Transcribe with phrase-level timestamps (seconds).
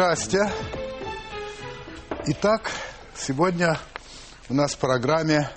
[0.00, 0.50] Здрасте.
[2.28, 2.70] Итак,
[3.14, 3.78] сегодня
[4.48, 5.50] у нас в программе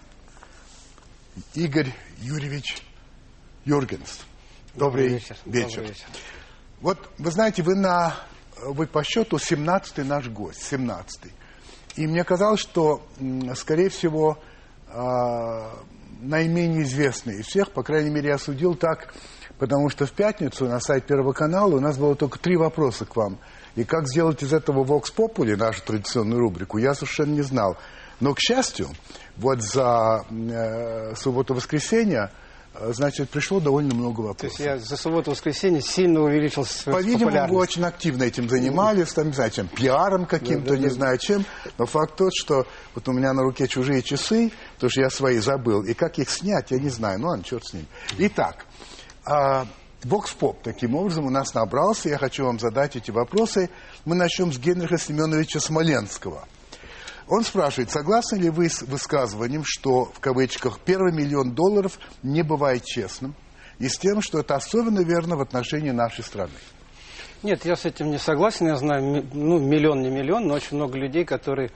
[1.54, 2.84] Игорь Юрьевич
[3.64, 4.20] Юргенс.
[4.76, 5.38] Добрый, Добрый вечер.
[5.46, 5.70] вечер.
[5.70, 6.06] Добрый вечер.
[6.82, 8.18] Вот вы знаете, вы на
[8.62, 11.32] вы по счету 17-й наш гость, 17-й.
[11.96, 13.02] И мне казалось, что,
[13.56, 14.40] скорее всего,
[14.90, 15.72] а,
[16.20, 19.14] наименее известный из всех, по крайней мере, я судил так,
[19.58, 23.16] потому что в пятницу на сайте Первого канала у нас было только три вопроса к
[23.16, 23.40] вам.
[23.76, 27.78] И как сделать из этого Vox Populi, нашу традиционную рубрику, я совершенно не знал.
[28.20, 28.90] Но, к счастью,
[29.38, 32.32] вот за э, субботу-воскресенье,
[32.76, 34.60] э, значит, пришло довольно много То вопросов.
[34.60, 39.34] есть я за субботу-воскресенье сильно увеличил свою По-видимому, вы очень активно этим занимались, там, не
[39.34, 40.94] знаю, чем, пиаром каким-то, Да, да, не да.
[40.94, 41.44] знаю чем.
[41.80, 45.40] Но факт тот, что вот у меня на руке чужие часы, потому что я свои
[45.40, 45.84] забыл.
[45.84, 47.20] И как их снять, я не знаю.
[47.20, 47.88] Ну, ладно, черт с ним.
[48.20, 48.66] Итак,
[49.26, 49.66] а,
[50.06, 52.10] Vox Pop таким образом у нас набрался.
[52.10, 53.70] Я хочу вам задать эти вопросы.
[54.06, 56.46] Мы начнем с Генриха Семеновича Смоленского.
[57.28, 62.84] Он спрашивает, согласны ли вы с высказыванием, что, в кавычках, первый миллион долларов не бывает
[62.84, 63.34] честным,
[63.80, 66.52] и с тем, что это особенно верно в отношении нашей страны?
[67.42, 68.68] Нет, я с этим не согласен.
[68.68, 71.72] Я знаю, ну, миллион, не миллион, но очень много людей, которые...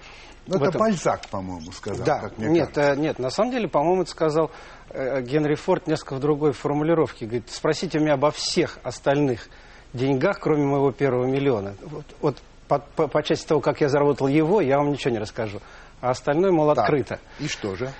[0.48, 2.94] Ну, это этом- Бальзак, по-моему, сказал, Да, нет, кажется.
[2.94, 4.52] э, нет, на самом деле, по-моему, это сказал
[5.22, 7.26] Генри Форд несколько в другой формулировке.
[7.26, 9.48] Говорит, спросите меня обо всех остальных
[9.94, 11.76] деньгах, кроме моего первого миллиона.
[11.82, 15.20] Вот, вот по, по- по части того, как я заработал его, я вам ничего не
[15.20, 15.60] расскажу.
[16.02, 17.20] А остальное, мол, Так, открыто.
[17.40, 17.92] И что же?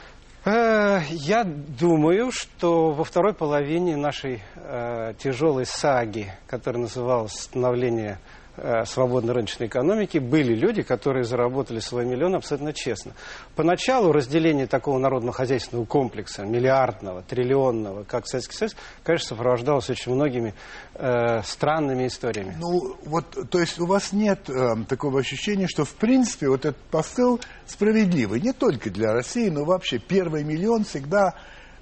[0.46, 8.20] Э, Я думаю, что во второй половине нашей э, тяжелой саги, которая называлась «Становление
[8.58, 13.14] э, свободной рыночной экономики», были люди, которые заработали свой миллион абсолютно честно.
[13.56, 20.54] Поначалу разделение такого народно-хозяйственного комплекса, миллиардного, триллионного, как Советский Союз, конечно, сопровождалось очень многими
[20.96, 22.56] э, странными историями.
[22.60, 26.82] Ну, вот, то есть у вас нет э, такого ощущения, что, в принципе, вот этот
[26.92, 31.34] посыл справедливый, не только для России, но вообще первый миллион всегда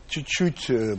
[0.08, 0.70] чуть-чуть...
[0.70, 0.96] э,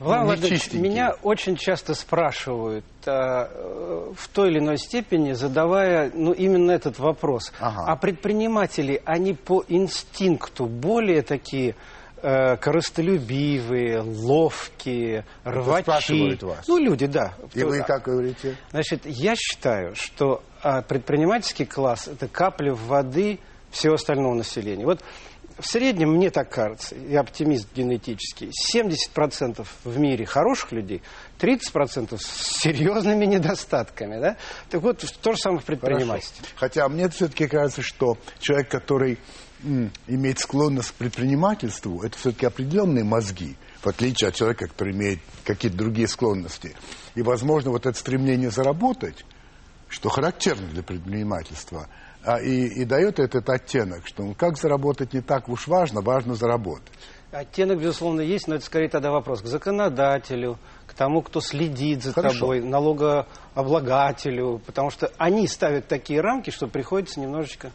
[0.00, 6.10] Владимир ну, Владимирович, меня очень часто спрашивают э, э, в той или иной степени, задавая
[6.14, 7.52] ну, именно этот вопрос.
[7.60, 7.84] Ага.
[7.86, 11.76] А предприниматели, они по инстинкту более такие
[12.22, 15.82] э, корыстолюбивые, ловкие, рвачи.
[15.82, 16.66] спрашивают вас?
[16.66, 17.34] Ну, люди, да.
[17.52, 18.56] И вы как говорите?
[18.70, 23.38] Значит, я считаю, что а, предпринимательский класс– это капля воды
[23.70, 24.86] всего остального населения.
[24.86, 25.00] Вот
[25.60, 31.02] в среднем, мне так кажется, я оптимист генетический, 70% в мире хороших людей,
[31.38, 34.20] 30% с серьезными недостатками.
[34.20, 34.36] Да?
[34.70, 36.46] Так вот, то же самое в предпринимательстве.
[36.54, 36.56] Хорошо.
[36.56, 39.18] Хотя мне все-таки кажется, что человек, который
[39.62, 45.20] м, имеет склонность к предпринимательству, это все-таки определенные мозги, в отличие от человека, который имеет
[45.44, 46.74] какие-то другие склонности.
[47.14, 49.24] И, возможно, вот это стремление заработать,
[49.90, 51.88] что характерно для предпринимательства,
[52.22, 56.34] а, и, и дает этот оттенок, что ну, как заработать не так уж важно, важно
[56.34, 56.92] заработать.
[57.32, 62.12] Оттенок, безусловно, есть, но это скорее тогда вопрос к законодателю, к тому, кто следит за
[62.12, 62.40] Хорошо.
[62.40, 67.72] тобой, налогооблагателю, потому что они ставят такие рамки, что приходится немножечко...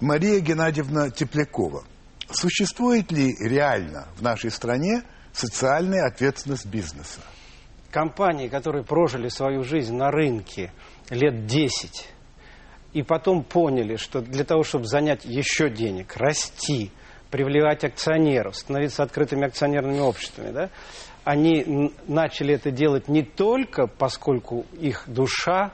[0.00, 1.84] Мария Геннадьевна Теплякова.
[2.30, 7.20] Существует ли реально в нашей стране социальная ответственность бизнеса?
[7.94, 10.72] компании, которые прожили свою жизнь на рынке
[11.10, 12.08] лет 10,
[12.92, 16.90] и потом поняли, что для того, чтобы занять еще денег, расти,
[17.30, 20.70] привлекать акционеров, становиться открытыми акционерными обществами, да,
[21.24, 25.72] они начали это делать не только поскольку их душа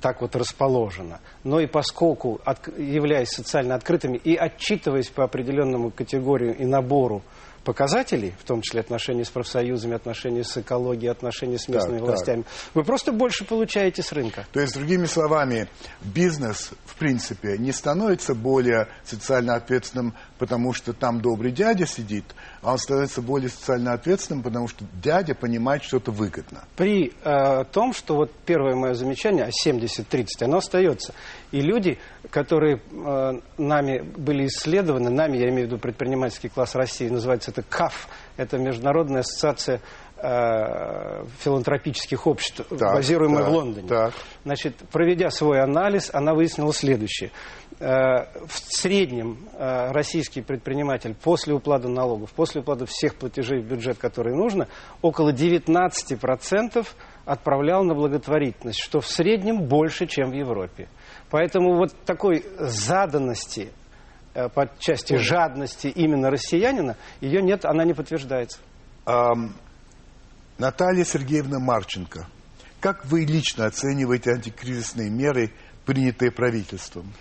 [0.00, 2.40] так вот расположена, но и поскольку,
[2.76, 7.22] являясь социально открытыми и отчитываясь по определенному категорию и набору
[7.64, 12.08] показателей, в том числе отношения с профсоюзами, отношения с экологией, отношения с местными так.
[12.08, 14.46] властями, вы просто больше получаете с рынка.
[14.52, 15.68] То есть, другими словами,
[16.02, 22.24] бизнес, в принципе, не становится более социально ответственным, потому что там добрый дядя сидит,
[22.62, 26.64] а он становится более социально ответственным, потому что дядя понимает, что это выгодно.
[26.76, 31.12] При э, том, что вот первое мое замечание о 70-30, оно остается.
[31.50, 31.98] И люди,
[32.30, 37.62] которые э, нами были исследованы, нами, я имею в виду предпринимательский класс России, называется это
[37.62, 39.80] КАФ, это Международная ассоциация
[40.18, 43.88] э, филантропических обществ, Так, базируемая так, в Лондоне.
[43.88, 44.14] так.
[44.44, 47.32] Значит, проведя свой анализ, она выяснила следующее.
[47.82, 53.98] Э, В среднем э, российский предприниматель после уплаты налогов, после уплаты всех платежей в бюджет,
[53.98, 54.68] которые нужно,
[55.00, 56.86] около 19%
[57.24, 60.86] отправлял на благотворительность, что в среднем больше, чем в Европе.
[61.28, 63.72] Поэтому вот такой заданности
[64.34, 68.60] э, по части жадности именно россиянина, ее нет, она не подтверждается.
[69.06, 69.56] Ам,
[70.56, 72.28] Наталья Сергеевна Марченко.
[72.78, 75.50] Как вы лично оцениваете антикризисные меры
[75.84, 77.12] принятые правительством?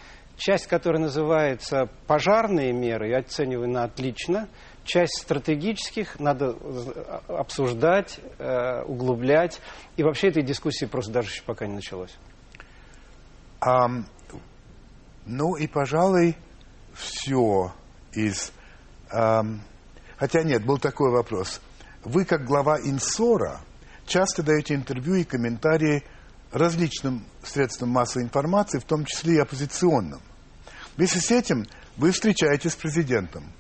[0.41, 4.49] Часть, которая называется пожарные меры, я оцениваю на отлично.
[4.83, 9.61] Часть стратегических надо э, обсуждать, э, углублять.
[9.97, 12.17] И вообще этой дискуссии просто даже еще пока не началось.
[13.59, 13.85] А,
[15.27, 16.35] ну и, пожалуй,
[16.95, 17.71] все
[18.13, 18.51] из...
[19.11, 19.43] А,
[20.17, 21.61] хотя нет, был такой вопрос.
[22.03, 23.59] Вы, как глава Инсора,
[24.07, 26.03] часто даете интервью и комментарии
[26.51, 30.19] различным средствам массовой информации, в том числе и оппозиционным.
[30.97, 31.65] Вместе с этим
[31.97, 33.51] вы встречаетесь с президентом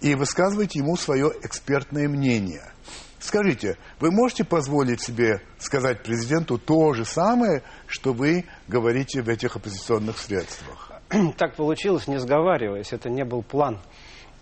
[0.00, 2.72] и высказываете ему свое экспертное мнение.
[3.18, 9.56] Скажите, вы можете позволить себе сказать президенту то же самое, что вы говорите в этих
[9.56, 10.92] оппозиционных средствах?
[11.36, 13.80] Так получилось, не сговариваясь, это не был план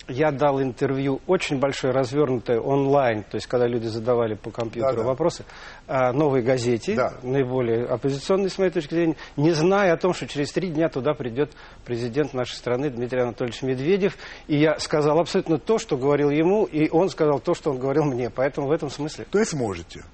[0.08, 5.02] я дал интервью очень большое, развернутое онлайн, то есть когда люди задавали по компьютеру Да,
[5.02, 5.08] да.
[5.08, 5.44] вопросы,
[5.86, 7.14] а, новой газете, Да.
[7.22, 11.14] наиболее оппозиционной, с моей точки зрения, не зная о том, что через три дня туда
[11.14, 11.52] придет
[11.84, 14.16] президент нашей страны Дмитрий Анатольевич Медведев.
[14.46, 18.04] И я сказал абсолютно то, что говорил ему, и он сказал то, что он говорил
[18.04, 18.30] мне.
[18.30, 19.26] Поэтому в этом смысле.
[19.30, 20.04] То есть можете?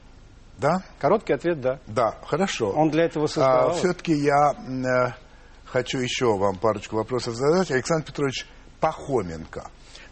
[0.59, 0.83] Да?
[0.99, 1.79] Короткий ответ– да.
[1.87, 2.71] Да, хорошо.
[2.71, 3.71] Он для этого создавал.
[3.71, 5.13] А, все-таки я э,
[5.65, 7.71] хочу еще вам парочку вопросов задать.
[7.71, 8.47] Александр Петрович
[8.81, 9.65] Пахоменко.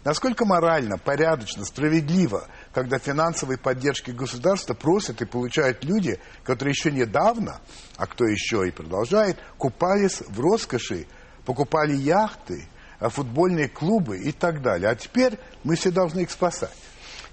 [0.03, 7.59] Насколько морально, порядочно, справедливо, когда финансовой поддержки государства просят и получают люди, которые еще недавно,
[7.97, 11.05] а кто еще и продолжает, купались в роскоши,
[11.45, 12.67] покупали яхты,
[12.99, 14.89] а, футбольные клубы и так далее.
[14.89, 16.75] А теперь мы все должны их спасать.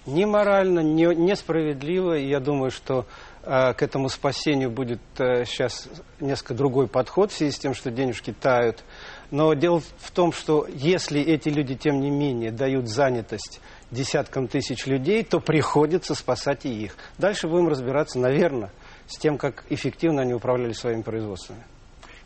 [0.06, 2.16] Ни морально, несправедливо.
[2.16, 3.06] И я думаю, что
[3.42, 5.88] э, к этому спасению будет э, сейчас
[6.20, 8.84] несколько другой подход в связи с тем, что денежки тают.
[9.30, 14.86] Но дело в том, что если эти люди, тем не менее, дают занятость десяткам тысяч
[14.86, 16.96] людей, то приходится спасать и их.
[17.18, 18.70] Дальше будем разбираться, наверное,
[19.08, 21.62] с тем, как эффективно они управляли своими производствами.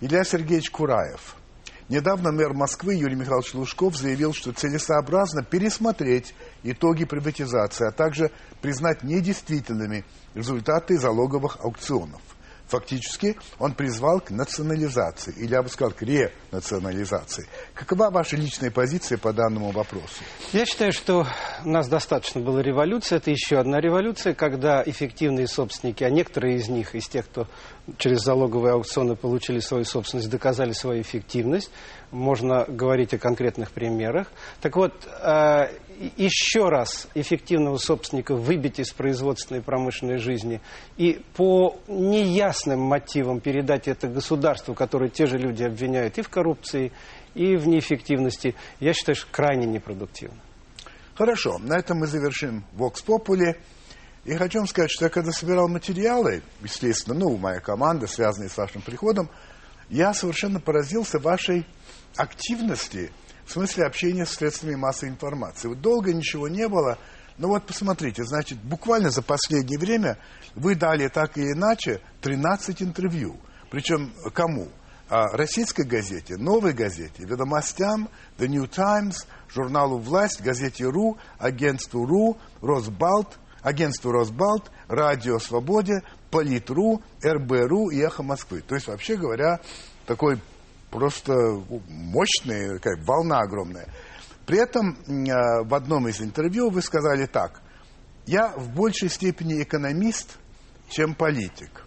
[0.01, 1.37] Илья Сергеевич Кураев.
[1.89, 8.31] Недавно мэр Москвы Юрий Михайлович Лужков заявил, что целесообразно пересмотреть итоги приватизации, а также
[8.63, 10.05] признать недействительными
[10.35, 12.23] результаты залоговых аукционов.
[12.71, 17.49] Фактически он призвал к национализации, или я бы сказал, к ренационализации.
[17.75, 20.23] Какова ваша личная позиция по данному вопросу?
[20.53, 21.27] Я считаю, что
[21.65, 23.17] у нас достаточно было революции.
[23.17, 27.49] Это еще одна революция, когда эффективные собственники, а некоторые из них, из тех, кто
[27.99, 31.73] через залоговые аукционы получили свою собственность, доказали свою эффективность.
[32.11, 34.33] Можно говорить о конкретных примерах.
[34.61, 35.69] Так вот, э,
[36.17, 40.61] еще раз эффективного собственника выбить из производственной и промышленной жизни
[40.97, 46.93] и по неясным мотивам передать это государству, которое те же люди обвиняют и в коррупции,
[47.35, 50.39] и в неэффективности, я считаю, что крайне непродуктивно.
[51.15, 53.57] Хорошо, на этом мы завершим Vox Populi.
[54.25, 58.57] И хочу вам сказать, что я когда собирал материалы, естественно, ну, моя команда, связанная с
[58.57, 59.29] вашим приходом,
[59.91, 61.67] я совершенно поразился вашей
[62.17, 63.13] активности
[63.45, 65.69] в смысле общения с средствами массовой информации.
[65.69, 66.99] Вот долго ничего не было,
[67.37, 70.19] но вот посмотрите, значит, буквально за последнее время
[70.55, 73.41] вы дали так или иначе 13 интервью.
[73.71, 74.69] Причем кому?
[75.09, 78.09] А, российской газете, новой газете, ведомостям,
[78.39, 87.03] The New Times, журналу «Власть», газете «РУ», агентству «РУ», «Росбалт», агентству «Росбалт», радио «Свободе», Политру,
[87.25, 88.61] РБРУ и «Эхо Москвы».
[88.61, 89.59] То есть, вообще говоря,
[90.07, 90.41] такой
[90.91, 91.33] просто
[91.89, 93.87] мощная такая волна огромная.
[94.47, 97.63] При этом э, в одном из интервью вы сказали так.
[98.27, 100.39] Я в большей степени экономист,
[100.89, 101.85] чем политик.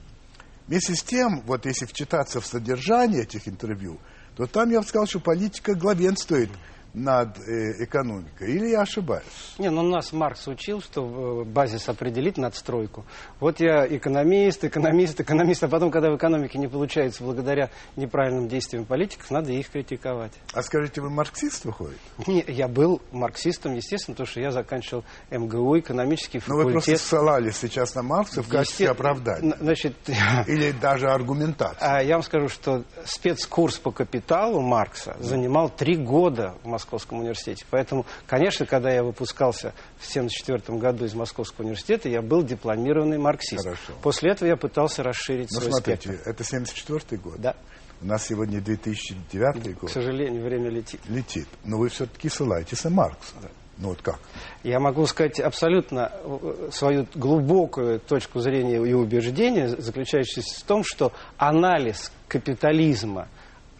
[0.67, 3.99] Вместе с тем, вот если вчитаться в содержание этих интервью,
[4.35, 6.49] то там я бы сказал, что политика главенствует
[6.93, 8.51] над э, экономикой.
[8.53, 9.23] Или я ошибаюсь?
[9.57, 13.03] Не, ну нас Маркс учил, что э, базис определит надстройку.
[13.39, 18.85] Вот я экономист, экономист, экономист, а потом, когда в экономике не получается благодаря неправильным действиям
[18.85, 20.33] политиков, надо их критиковать.
[20.53, 21.97] А скажите, вы марксист выходит?
[22.27, 26.91] Не, я был марксистом, естественно, потому что я заканчивал МГУ, экономический Но Ну, вы просто
[26.91, 27.07] факультет.
[27.07, 29.55] ссылались сейчас на Маркса в качестве Есте- оправдания.
[29.59, 29.95] Значит,
[30.47, 31.77] Или даже аргументации.
[31.81, 37.65] а я вам скажу, что спецкурс по капиталу Маркса занимал три года в Московском университете.
[37.69, 43.63] Поэтому, конечно, когда я выпускался в 1974 году из Московского университета, я был дипломированный марксист.
[43.63, 43.93] Хорошо.
[44.01, 46.29] После этого я пытался расширить Ну, свой смотрите, спектр.
[46.29, 47.35] это 74 год.
[47.39, 47.55] Да,
[48.01, 49.91] У нас сегодня 2009 к год.
[49.91, 50.99] сожалению, время летит.
[51.07, 51.47] Летит.
[51.63, 53.33] Но вы все-таки ссылаетесь на Маркса.
[53.77, 54.19] Ну вот как?
[54.63, 61.11] Я могу сказать абсолютно э, свою глубокую точку зрения и убеждения, заключающуюся в том, что
[61.37, 63.27] анализ капитализма,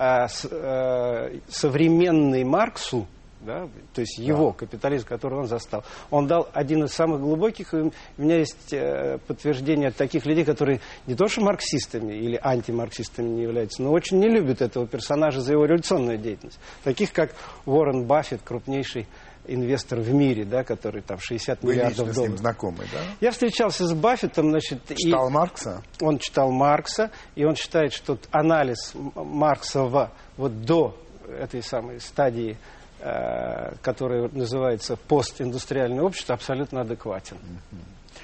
[0.04, 3.08] э, с- э, современный Марксу,
[3.42, 4.58] да, то есть его да.
[4.60, 5.84] капитализм, который он застал.
[6.12, 10.46] Он дал один из самых глубоких, и у меня есть э, подтверждение от таких людей,
[10.46, 15.42] которые не то что марксистами или антимарксистами не являются, но очень не любят этого персонажа
[15.42, 16.60] за его революционную деятельность.
[16.86, 17.32] Таких как
[17.66, 19.08] Уоррен Баффет, крупнейший
[19.48, 22.16] инвестор в мире, да, который там 60 Вы миллиардов лично долларов.
[22.16, 23.00] с ним знакомый, да?
[23.20, 24.82] Я встречался с Баффетом, значит...
[24.96, 25.84] Читал и Маркса?
[26.02, 30.98] Он читал Маркса, и он считает, что анализ Марксова вот до
[31.28, 32.58] этой самой стадии,
[33.00, 37.38] э, которая называется постиндустриальное общество, абсолютно адекватен.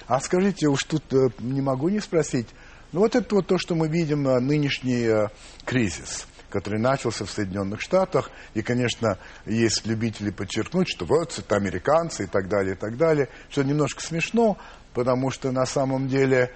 [0.07, 2.47] А скажите, уж тут э, не могу не спросить,
[2.91, 5.27] ну вот это вот то, что мы видим, нынешний э,
[5.65, 8.31] кризис– который начался в Соединенных Штатах.
[8.53, 13.29] И, конечно, есть любители подчеркнуть, что вот это американцы и так далее, и так далее.
[13.49, 14.57] Что немножко смешно,
[14.93, 16.51] потому что на самом деле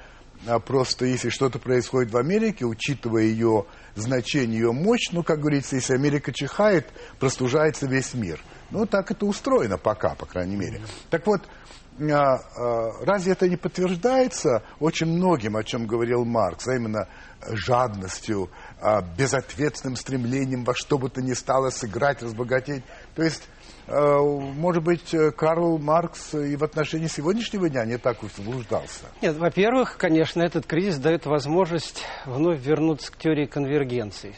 [0.46, 5.76] а, просто если что-то происходит в Америке, учитывая ее значение, ее мощь, ну, как говорится,
[5.76, 6.88] если Америка чихает,
[7.20, 8.40] простужается весь мир.
[8.70, 10.82] Ну, так это устроено пока, по крайней мере.
[11.10, 11.44] Так вот,
[12.00, 17.08] а, а, разве это не подтверждается очень многим, о чем говорил Маркс, а именно
[17.50, 18.50] жадностью,
[18.84, 22.84] а, безответственным стремлением во что бы то ни стало сыграть, разбогатеть.
[23.16, 23.48] То есть,
[23.88, 29.06] а, может быть, Карл Маркс и в отношении сегодняшнего дня не так уж заблуждался?
[29.22, 34.36] Нет, во-первых, конечно, этот кризис дает возможность вновь вернуться к теории конвергенции.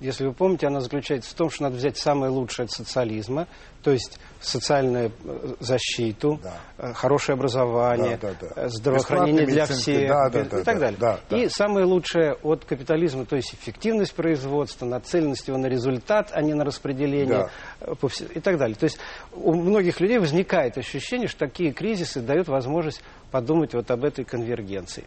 [0.00, 3.46] Если вы помните, она заключается в том, что надо взять самое лучшее от социализма,
[3.82, 6.54] то есть социальную э, защиту, да.
[6.76, 8.68] Э, хорошее образование, да, да, да.
[8.68, 10.98] здравоохранение для всех да, да, да, и так далее.
[10.98, 11.38] Да, да.
[11.38, 16.52] И самое лучшее от капитализма, то есть эффективность производства, нацеленность его на результат, а не
[16.52, 17.48] на распределение
[17.80, 17.96] да.
[18.02, 18.76] Э, и так далее.
[18.76, 18.98] То есть
[19.32, 25.04] у многих людей возникает ощущение, что такие кризисы дают возможность подумать вот об этой конвергенции.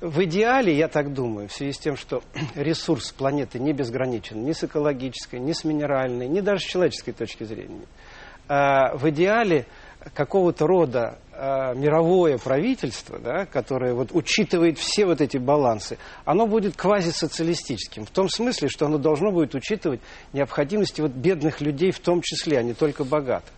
[0.00, 2.22] В идеале, я так думаю, в связи с тем, что
[2.54, 7.42] ресурс планеты не безграничен ни с экологической, ни с минеральной, ни даже с человеческой точки
[7.42, 7.86] зрения,
[8.46, 9.66] а, в идеале
[10.14, 16.76] какого-то рода а, мировое правительство, да, которое вот учитывает все вот эти балансы, оно будет
[16.76, 18.06] квазисоциалистическим.
[18.06, 20.00] В том смысле, что оно должно будет учитывать
[20.32, 23.52] необходимости вот бедных людей в том числе, а не только богатых.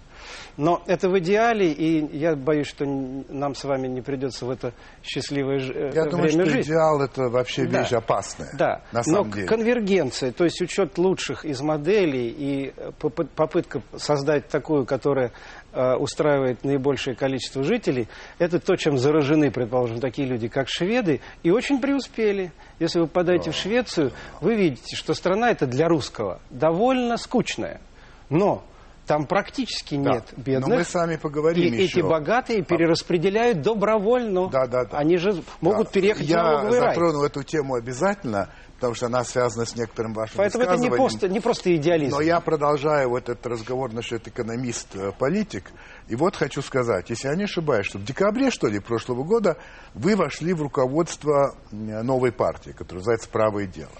[0.56, 4.72] Но это в идеале, и я боюсь, что нам с вами не придется в это
[5.02, 6.66] счастливое э, я время думаю, что жить.
[6.66, 7.82] идеал это вообще да.
[7.82, 8.50] вещь опасная.
[8.54, 9.46] Да, на но самом деле.
[9.46, 15.32] конвергенция, то есть учет лучших из моделей и попытка создать такую, которая
[15.72, 21.50] э, устраивает наибольшее количество жителей, это то, чем заражены, предположим, такие люди, как шведы, и
[21.50, 22.52] очень преуспели.
[22.78, 27.80] Если вы попадаете в Швецию, вы видите, что страна это для русского довольно скучная.
[28.28, 28.64] Но
[29.10, 30.12] там практически да.
[30.12, 30.68] нет бедных.
[30.68, 31.98] Но мы сами поговорим И еще.
[31.98, 34.48] эти богатые перераспределяют добровольно.
[34.48, 34.98] Да, да, да.
[34.98, 35.92] Они же могут да.
[35.92, 36.88] переехать Я в налоговый рай.
[36.90, 40.90] Я затрону эту тему обязательно, потому что она связана с некоторым вашим Поэтому это не
[40.90, 42.14] просто, не просто идеализм.
[42.14, 45.72] Но я продолжаю вот этот разговор насчет экономист-политик.
[46.06, 49.56] И вот хочу сказать, если я не ошибаюсь, что в декабре, что ли, прошлого года
[49.92, 53.90] вы вошли в руководство новой партии, которая называется «Правое дело».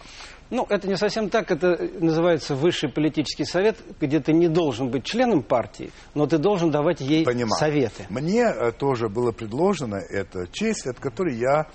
[0.51, 1.51] Ну, это не совсем так.
[1.51, 6.71] Это называется высший политический совет, где ты не должен быть членом партии, но ты должен
[6.71, 7.59] давать ей Понимаю.
[7.59, 8.07] советы.
[8.11, 11.69] Мне э, тоже было предложено эта честь, от которой я,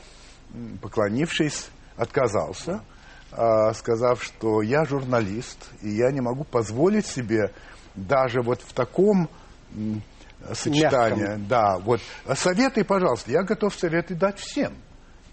[0.82, 2.82] поклонившись, отказался,
[3.32, 7.51] а, сказав, что я журналист, и я не могу позволить себе
[7.96, 9.29] даже вот в таком
[10.53, 11.48] сочетании, Мягком.
[11.48, 12.01] да, вот
[12.36, 14.74] советы, пожалуйста, я готов советы дать всем.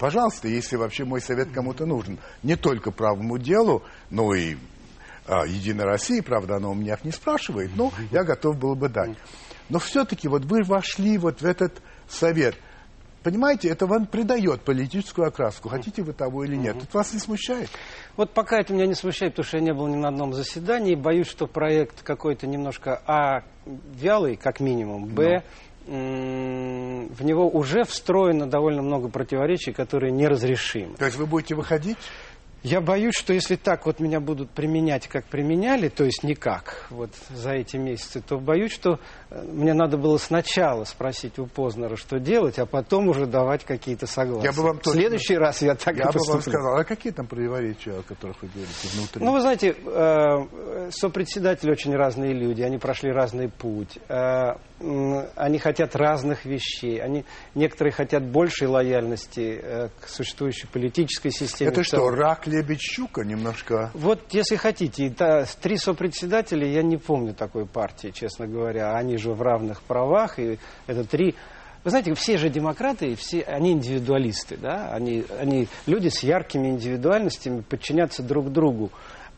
[0.02, 2.18] Пожалуйста, если вообще мой совет кому-то нужен.
[2.42, 4.56] Не только правому делу, но и
[5.28, 9.16] а, Единой России, правда, она у меня не спрашивает, но я готов был бы дать.
[9.68, 12.56] Но все-таки вот вы вошли вот в этот совет.
[13.22, 16.78] Понимаете, это вам придает политическую окраску, хотите вы того или нет.
[16.82, 17.70] Это вас не смущает?
[18.16, 20.96] Вот пока это меня не смущает, потому что я не был ни на одном заседании.
[20.96, 25.44] Боюсь, что проект какой-то немножко, а, вялый, как минимум, б,
[25.86, 30.96] в него уже встроено довольно много противоречий, которые неразрешимы.
[30.96, 31.98] То есть вы будете выходить?
[32.62, 37.10] Я боюсь, что если так вот меня будут применять, как применяли, то есть никак, вот
[37.34, 42.20] за эти месяцы, то боюсь, что э, мне надо было сначала спросить у Познера, что
[42.20, 44.46] делать, а потом уже давать какие-то согласия.
[44.46, 46.26] Я бы вам В следующий раз я так я и поступлю.
[46.26, 49.24] бы вам сказал, а какие там противоречия, о которых вы говорите внутри?
[49.24, 50.46] Ну, вы знаете, э,
[50.94, 53.98] сопредседатели очень разные люди, они прошли разный путь.
[54.08, 54.56] Э,
[55.36, 57.00] они хотят разных вещей.
[57.00, 61.70] Они, некоторые хотят большей лояльности э, к существующей политической системе.
[61.70, 63.90] Это что, рак, лебедь, щука немножко?
[63.94, 68.94] Вот, если хотите, да, три сопредседателя, я не помню такой партии, честно говоря.
[68.94, 71.34] Они же в равных правах, и это три...
[71.84, 74.92] Вы знаете, все же демократы, все, они индивидуалисты, да?
[74.92, 78.92] Они, они люди с яркими индивидуальностями, подчиняться друг другу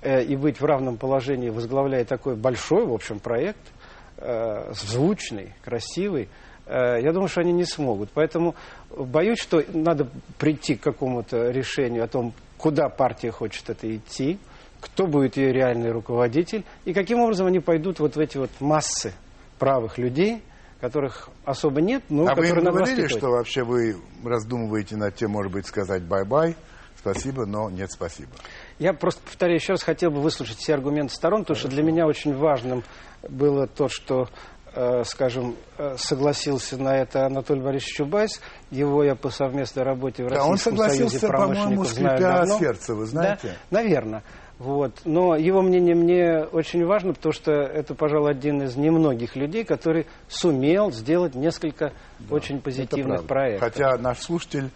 [0.04, 3.58] и быть в равном положении, возглавляя такой большой, в общем, проект–
[4.16, 6.28] э, звучный, красивый,
[6.66, 8.10] э, я думаю, что они не смогут.
[8.14, 8.54] Поэтому
[8.90, 10.08] боюсь, что надо
[10.38, 14.38] прийти к какому-то решению о том, куда партия хочет это идти,
[14.80, 19.12] кто будет ее реальный руководитель, и каким образом они пойдут вот в эти вот массы
[19.58, 20.42] правых людей,
[20.80, 25.30] которых особо нет, но а которые вы им говорили, что вообще вы раздумываете над тем,
[25.30, 26.56] может быть, сказать bye-bye,
[26.98, 28.32] спасибо, но нет спасибо?
[28.78, 32.06] Я просто повторяю еще раз, хотел бы выслушать все аргументы сторон, потому что для меня
[32.06, 32.82] очень важным
[33.28, 34.28] было то, что,
[34.74, 38.40] э, скажем, э, согласился на это Анатолий Борисович Чубайс.
[38.70, 42.58] Его я по совместной работе в Да, он Российском согласился, Союзе по-моему, промышленников знаю скрипя
[42.58, 43.56] сердце, вы знаете?
[43.70, 44.22] Да, наверное.
[44.58, 45.00] Вот.
[45.04, 50.06] Но его мнение мне очень важно, потому что это, пожалуй, один из немногих людей, который
[50.28, 51.92] сумел сделать несколько
[52.30, 53.72] очень Это позитивных проектов.
[53.72, 54.70] Хотя наш слушатель,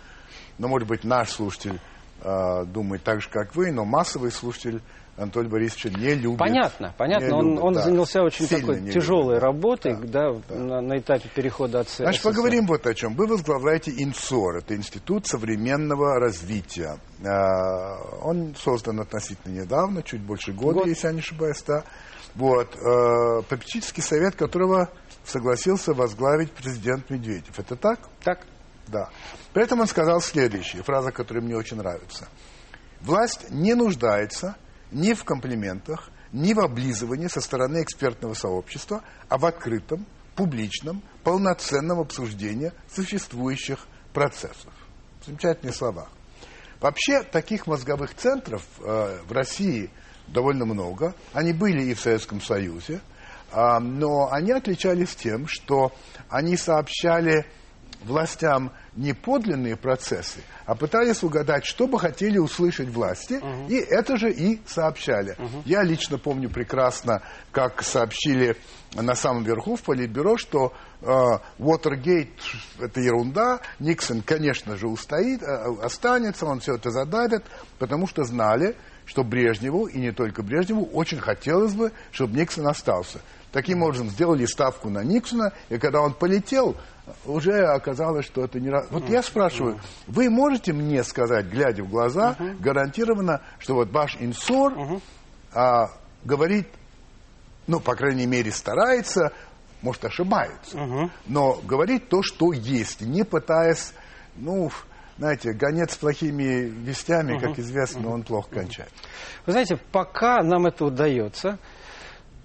[0.59, 1.81] ну, может быть, наш слушатель
[2.23, 4.83] э, думает так же, как вы, но массовый слушатель
[5.17, 6.39] Анатолия Борисовича не любит.
[6.39, 7.27] Понятно, понятно.
[7.27, 7.83] Не Он, любит, он да.
[7.83, 9.47] занялся очень Сильно такой тяжелой любит, да.
[9.47, 12.31] работой, Да, да, На, на этапе перехода от С- Значит, СССР.
[12.31, 13.15] поговорим вот о чем.
[13.17, 16.99] Вы возглавляете ИНСОР, это Институт современного развития.
[17.25, 20.87] Э, Он создан относительно недавно, чуть больше года, Год.
[20.87, 21.83] если я не ошибаюсь, да.
[22.37, 22.77] Вот.
[22.77, 24.89] э, Попечительский совет, которого
[25.25, 27.59] согласился возглавить президент Медведев.
[27.59, 27.99] Это так?
[28.23, 28.47] Так?
[28.89, 29.11] Да.
[29.53, 32.29] При этом он сказал следующее, фраза, которая мне очень нравится.
[33.01, 34.57] Власть не нуждается
[34.91, 42.01] ни в комплиментах, ни в облизывании со стороны экспертного сообщества, а в открытом, публичном, полноценном
[42.01, 44.73] обсуждении существующих процессов.
[45.25, 46.09] Замечательные слова.
[46.81, 49.91] Вообще, таких мозговых центров э, в России
[50.29, 51.15] довольно много.
[51.33, 53.01] Они были и в Советском Союзе,
[53.51, 55.93] а, но они отличались тем, что
[56.29, 57.47] они сообщали
[58.05, 64.31] властям не подлинные процессы, а пытались угадать, что бы хотели услышать власти, и это же
[64.31, 65.37] и сообщали.
[65.65, 68.57] Я лично помню прекрасно, как сообщили
[68.95, 70.73] на самом верху в Политбюро, что
[71.59, 72.31] Уотергейт
[72.81, 77.45] это ерунда, Никсон, конечно же, устоит, э, останется, он все это задавит,
[77.79, 83.21] потому что знали, что Брежневу, и не только Брежневу, очень хотелось бы, чтобы Никсон остался.
[83.53, 86.77] Таким образом, сделали ставку на Никсона, и когда он полетел,
[87.25, 88.71] уже оказалось, что это не...
[88.91, 95.01] Вот я спрашиваю, вы можете мне сказать, глядя в глаза, гарантированно, что вот ваш инсор
[95.55, 95.91] а,
[96.25, 96.69] говорит,
[97.67, 99.33] ну, по крайней мере, старается,
[99.81, 103.95] может, ошибается, но говорит то, что есть, не пытаясь,
[104.37, 104.71] ну,
[105.17, 108.93] знаете, гонец с плохими вестями, как известно, он плохо кончает.
[109.47, 111.59] Вы знаете, пока нам это удается,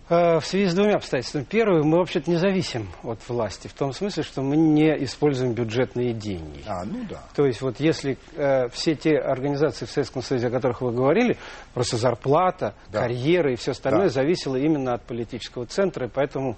[0.09, 1.45] в связи с двумя обстоятельствами.
[1.49, 6.13] Первое, мы вообще-то не зависим от власти, в том смысле, что мы не используем бюджетные
[6.13, 6.61] деньги.
[6.67, 7.21] А, ну да.
[7.35, 11.37] То есть вот если э, все те организации в Советском Союзе, о которых вы говорили,
[11.73, 13.01] просто зарплата, Да.
[13.01, 14.13] карьера и все остальное Да.
[14.13, 16.57] зависело именно от политического центра, и поэтому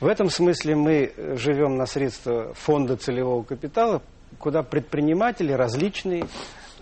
[0.00, 4.00] в этом смысле мы э, живем на средства фонда целевого капитала,
[4.38, 6.24] куда предприниматели различные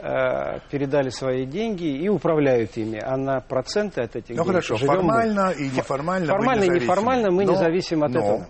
[0.01, 4.77] э, передали свои деньги и управляют ими, а на проценты от этих Ну денег хорошо,
[4.77, 4.99] живем мы.
[5.01, 8.47] формально и неформально Формально и неформально мы Но- не зависим от но- этого.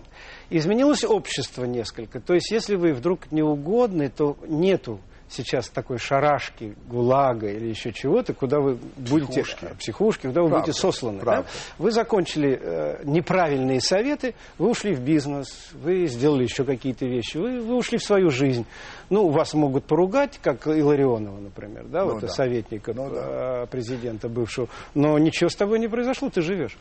[0.50, 2.20] Изменилось общество несколько.
[2.20, 4.98] То есть, если вы вдруг неугодны, то нету
[5.32, 9.42] сейчас такой шарашки, гулага или еще чего-то, куда вы будете...
[9.42, 9.64] Психушки.
[9.64, 11.18] э, Психушки, куда вы Правда, будете сосланы.
[11.18, 11.24] да?
[11.24, 11.48] правда.
[11.78, 17.60] Вы закончили э, неправильные советы, вы ушли в бизнес, вы сделали еще какие-то вещи, вы,
[17.60, 18.66] вы ушли в свою жизнь.
[19.10, 22.28] Ну, вас могут поругать, как Иларионова, например, да, Ну вот да.
[22.28, 24.68] советника Ну э, президента бывшего.
[24.94, 26.76] Но ничего с тобой не произошло, ты живешь.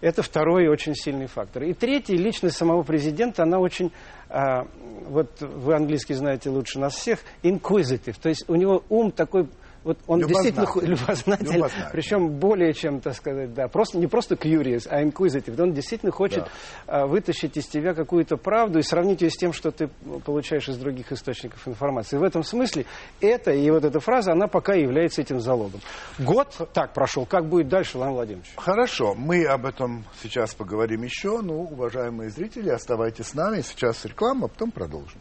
[0.00, 1.62] Это второй очень сильный фактор.
[1.62, 3.92] И третий, личность самого президента, она очень,
[4.30, 8.16] вот вы английский знаете лучше нас всех, inquisitive.
[8.20, 9.48] То есть у него ум такой,
[9.84, 11.64] вот он действительно Любознательный.
[11.92, 15.60] причем более чем, так сказать, да, просто, не просто curious, а inquisitive.
[15.60, 16.48] Он действительно хочет
[16.86, 19.88] а, вытащить из тебя какую-то правду и сравнить ее с тем, что ты
[20.24, 22.16] получаешь из других источников информации.
[22.16, 22.86] В этом смысле
[23.20, 25.80] это и вот эта фраза, она пока является этим залогом.
[26.18, 28.52] Год так прошел, как будет дальше, Владимир Владимирович?
[28.56, 31.40] Хорошо, мы об этом сейчас поговорим еще.
[31.40, 33.60] Ну, уважаемые зрители, оставайтесь с нами.
[33.60, 35.20] Сейчас реклама, а потом продолжим.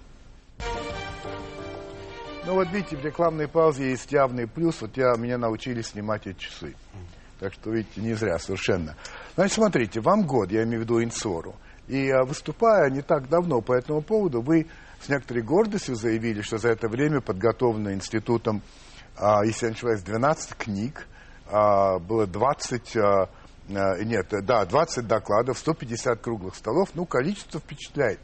[2.47, 4.79] Ну вот видите, в рекламной паузе есть явный плюс.
[4.79, 6.75] Вот я, меня научили снимать эти часы.
[7.41, 8.95] Так что, видите, не зря совершенно.
[9.35, 11.55] Значит, смотрите, вам год, я имею в виду Инсору.
[11.89, 14.67] И а, выступая не так давно по этому поводу, вы
[15.01, 18.61] с некоторой гордостью заявили, что за это время подготовлено институтом,
[19.17, 21.05] а, если я не ошибаюсь, 12 книг,
[21.51, 23.29] а, было 20, а,
[23.75, 26.91] а, нет, да, 20 докладов, 150 круглых столов.
[26.93, 28.21] Ну, количество впечатляет.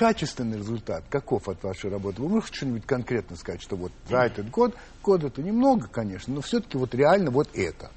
[0.00, 2.22] Качественный результат каков от вашей работы?
[2.22, 6.40] Вы можете что-нибудь конкретно сказать, что вот за этот год, год это немного, конечно, но
[6.40, 7.90] все-таки вот реально вот это.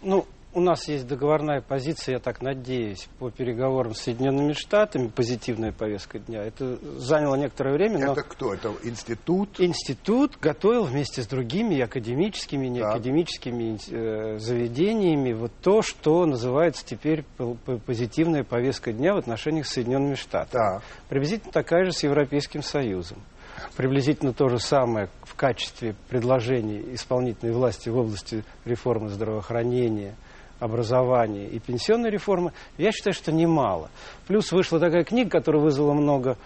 [0.00, 5.70] Ну, у нас есть договорная позиция, я так надеюсь, по переговорам с Соединенными Штатами, позитивная
[5.70, 6.42] повестка дня.
[6.42, 8.12] Это заняло некоторое время, но...
[8.12, 8.54] Это кто?
[8.54, 9.60] Это институт?
[9.60, 17.26] Институт готовил вместе с другими академическими, неакадемическими э, заведениями вот то, что называется теперь
[17.84, 20.62] позитивная повестка дня в отношениях с Соединенными Штатами.
[20.62, 20.82] Да.
[21.10, 23.18] Приблизительно такая же с Европейским Союзом
[23.76, 30.14] приблизительно то же самое в качестве предложений исполнительной власти в области реформы здравоохранения,
[30.60, 33.90] образования и пенсионной реформы, я считаю, что немало.
[34.26, 36.36] Плюс вышла такая книга, которая вызвала много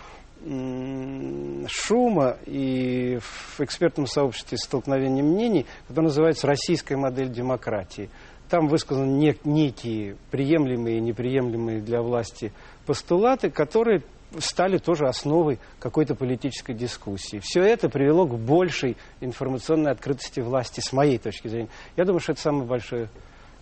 [1.68, 8.08] шума и в экспертном сообществе столкновения мнений, которая называется «Российская модель демократии».
[8.48, 12.52] Там высказаны некие приемлемые и неприемлемые для власти
[12.86, 14.02] постулаты, которые
[14.38, 17.40] стали тоже основой какой-то политической дискуссии.
[17.42, 21.68] Все это привело к большей информационной открытости власти, с моей точки зрения.
[21.96, 23.08] Я думаю, что это самое большое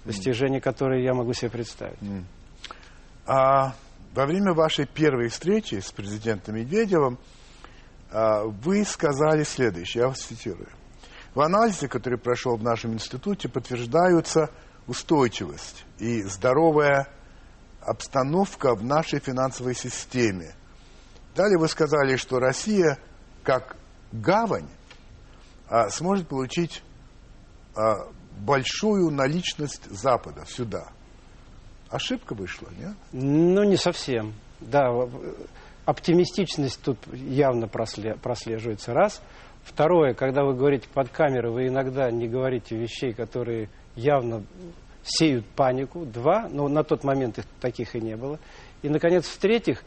[0.09, 1.99] достижение, которое я могу себе представить.
[3.27, 3.75] А
[4.15, 7.19] во время вашей первой встречи с президентом Медведевым
[8.11, 10.69] а, вы сказали следующее, я вас цитирую.
[11.35, 14.51] В анализе, который прошел в нашем институте, подтверждаются
[14.87, 17.07] устойчивость и здоровая
[17.83, 20.55] обстановка в нашей финансовой системе,
[21.39, 22.99] Далее вы сказали, что Россия,
[23.45, 23.77] как
[24.11, 24.69] гавань,
[25.69, 26.83] а, сможет получить
[27.77, 28.09] а,
[28.41, 30.89] большую наличность Запада сюда.
[31.91, 32.95] Ошибка вышла, нет?
[33.13, 34.35] Ну, не совсем.
[34.61, 34.91] Да,
[35.85, 39.23] оптимистичность тут явно прослеживается, раз.
[39.63, 44.45] Второе, когда вы говорите под камерой, вы иногда не говорите вещей, которые явно
[45.03, 46.05] сеют панику.
[46.05, 48.39] Два, но на тот момент их таких и не было.
[48.83, 49.83] И, наконец, в-третьих,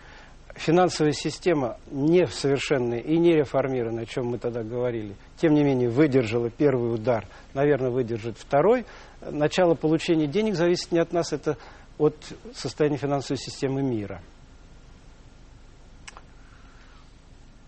[0.56, 6.50] финансовая система несовершенная и не реформированная, о чем мы тогда говорили, тем не менее выдержала
[6.50, 8.86] первый удар, наверное, выдержит второй.
[9.22, 11.58] Начало получения денег зависит не от нас, это
[11.98, 12.16] от
[12.56, 14.22] состояния финансовой системы мира.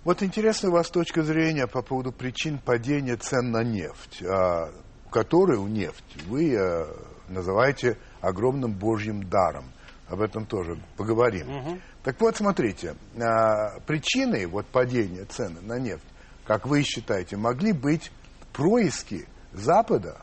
[0.03, 4.69] Вот интересная у вас точка зрения по поводу причин падения цен на нефть, а,
[5.09, 6.87] которую нефть вы а,
[7.29, 9.65] называете огромным божьим даром.
[10.09, 11.49] Об этом тоже поговорим.
[11.49, 11.79] Угу.
[12.03, 16.03] Так вот, смотрите, а, причиной вот падения цены на нефть,
[16.45, 18.11] как вы считаете, могли быть
[18.51, 20.21] происки Запада,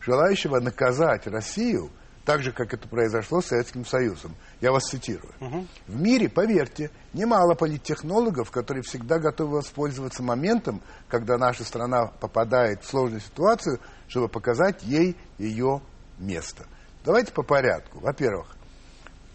[0.00, 1.90] желающего наказать Россию,
[2.24, 4.36] так же, как это произошло с Советским Союзом.
[4.60, 5.32] Я вас цитирую.
[5.40, 5.66] Угу.
[5.88, 12.88] В мире, поверьте, немало политтехнологов, которые всегда готовы воспользоваться моментом, когда наша страна попадает в
[12.88, 15.80] сложную ситуацию, чтобы показать ей ее
[16.18, 16.66] место.
[17.04, 17.98] Давайте по порядку.
[18.00, 18.54] Во-первых,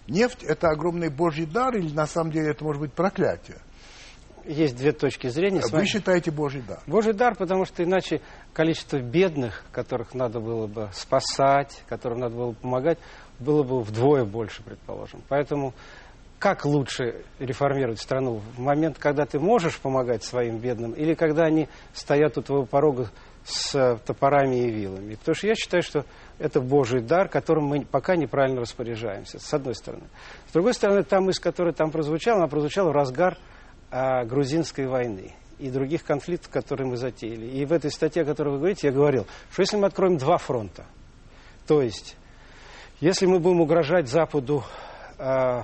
[0.07, 3.57] Нефть– это огромный божий дар или на самом деле это может быть проклятие?
[4.45, 5.61] Есть две точки зрения.
[5.69, 6.79] Вы считаете божий дар?
[6.87, 8.21] Божий дар, потому что иначе
[8.53, 12.97] количество бедных, которых надо было бы спасать, которым надо было помогать,
[13.39, 15.21] было бы вдвое больше, предположим.
[15.27, 15.73] Поэтому
[16.39, 18.41] как лучше реформировать страну?
[18.55, 23.09] В момент, когда ты можешь помогать своим бедным, или когда они стоят у твоего порога
[23.47, 25.15] с топорами и вилами.
[25.15, 26.05] Потому что я считаю, что
[26.37, 30.03] это Божий дар, которым мы пока неправильно распоряжаемся, с одной стороны.
[30.49, 33.37] С другой стороны, та мысль, которая там прозвучала, она прозвучала в разгар
[33.89, 37.45] а, грузинской войны и других конфликтов, которые мы затеяли.
[37.45, 40.37] И в этой статье, о которой вы говорите, я говорил, что если мы откроем два
[40.37, 40.85] фронта,
[41.65, 42.17] то есть,
[42.99, 44.63] если мы будем угрожать Западу
[45.17, 45.63] а,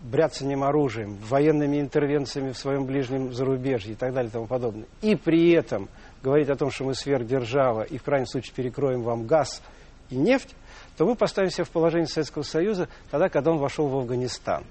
[0.00, 5.16] бряцанием оружием, военными интервенциями в своем ближнем зарубежье и так далее и тому подобное, и
[5.16, 5.88] при этом
[6.26, 9.62] говорить о том, что мы сверхдержава и в крайнем случае перекроем вам газ
[10.10, 10.56] и нефть,
[10.96, 14.64] то мы поставим себя в положение Советского Союза тогда, когда он вошел в Афганистан.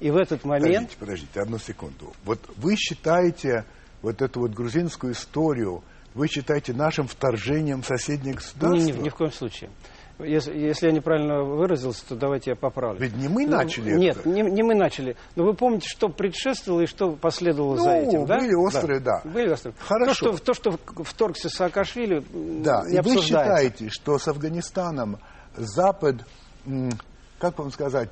[0.00, 0.90] И в этот момент...
[0.90, 2.12] Подождите, подождите, одну секунду.
[2.24, 3.64] Вот вы считаете
[4.02, 8.76] вот эту вот грузинскую историю, вы считаете нашим вторжением в соседнее государство?
[8.76, 9.70] Ни, ни, ни в коем случае.
[10.24, 13.00] Если, если я неправильно выразился, то давайте я поправлю.
[13.00, 14.28] Ведь не мы ну, начали Нет, это.
[14.28, 15.16] Не, не мы начали.
[15.36, 18.38] Но вы помните, что предшествовало и что последовало ну, за этим, да?
[18.38, 19.20] были острые, да.
[19.24, 19.30] да.
[19.30, 19.74] Были острые.
[19.78, 20.30] Хорошо.
[20.30, 22.24] То, что, то, что вторгся Саакашвили,
[22.62, 25.18] Да, не и вы считаете, что с Афганистаном
[25.56, 26.16] Запад,
[27.38, 28.10] как вам сказать,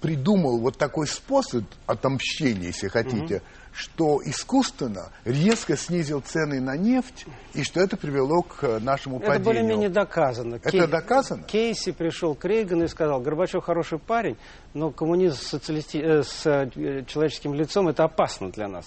[0.00, 3.42] придумал вот такой способ отомщения, если хотите, угу.
[3.72, 9.26] что искусственно резко снизил цены на нефть, и что это привело к э, нашему это
[9.26, 9.40] падению.
[9.40, 10.54] Это более-менее доказано.
[10.56, 10.86] Это Кей...
[10.86, 11.42] доказано?
[11.44, 14.36] Кейси пришел к Рейгану и сказал, Горбачев хороший парень,
[14.74, 15.98] но коммунизм с, социалисти...
[15.98, 18.86] э, с э, человеческим лицом это опасно для нас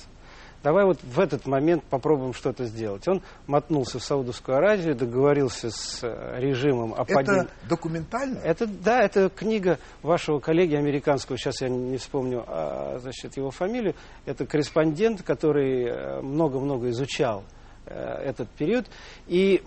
[0.64, 3.08] давай вот в этот момент попробуем что-то сделать.
[3.08, 7.42] Он мотнулся в Саудовскую Аравию, договорился с э, режимом о падении...
[7.42, 8.40] Это документально?
[8.40, 13.96] Это, да, это книга вашего коллеги американского, сейчас я не вспомню а, значит, его фамилию.
[14.26, 17.44] Это корреспондент, который э, много-много изучал
[17.86, 18.86] э, этот период.
[19.28, 19.64] И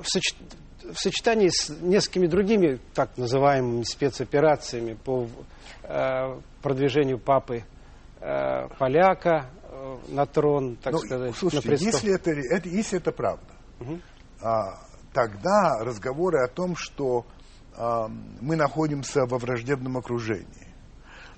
[0.00, 0.34] в соч...
[0.82, 5.26] в сочетании с несколькими другими так называемыми спецоперациями по
[5.82, 7.64] э, продвижению папы
[8.20, 9.50] э, поляка
[10.08, 11.92] на трон, так Ну, сказать, слушайте, на престол.
[11.92, 13.52] если это, это- если это правда,
[14.42, 14.78] а,
[15.12, 17.26] тогда разговоры о том, что
[17.78, 18.08] а,
[18.40, 20.68] мы находимся во враждебном окружении,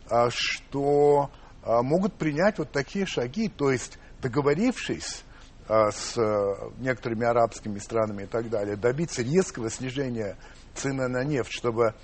[0.09, 1.31] а, что
[1.65, 5.25] а, могут принять вот такие шаги, то есть договорившись
[5.69, 10.37] а, с а, некоторыми арабскими странами и так далее, добиться резкого снижения
[10.77, 11.95] цены на нефть, чтобы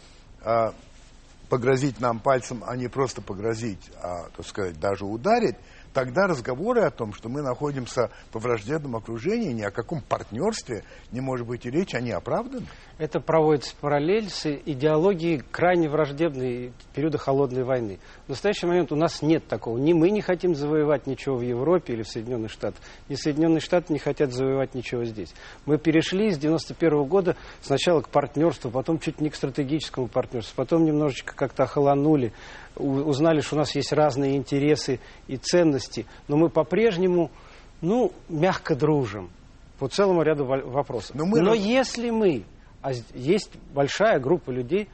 [0.43, 0.75] а,
[1.49, 5.57] погрозить нам пальцем, а не просто погрозить, а, так сказать, даже ударить,
[5.95, 11.21] тогда разговоры о том, что мы находимся во враждебном окружении, ни о каком партнерстве не
[11.21, 12.67] может быть и речи, они оправданы.
[12.99, 18.01] Это проводится параллель с идеологией крайне враждебной периода холодной войны.
[18.27, 19.77] В настоящий момент у нас нет такого.
[19.77, 23.93] Ни мы не хотим завоевать ничего в Европе или в Соединенных Штатах, ни Соединенные Штаты
[23.93, 25.35] не хотят завоевать ничего здесь.
[25.67, 30.87] Мы перешли с 91 года сначала к партнерству, потом чуть не к стратегическому партнерству, потом
[30.87, 32.33] немножечко как-то охолонули,
[32.77, 37.31] узнали, что у нас есть разные интересы и ценности, но мы по-прежнему,
[37.83, 39.31] ну, мягко дружим
[39.79, 41.15] по целому ряду во- вопросов.
[41.15, 42.45] Но мы Но если мы,
[42.81, 44.89] а есть большая группа людей,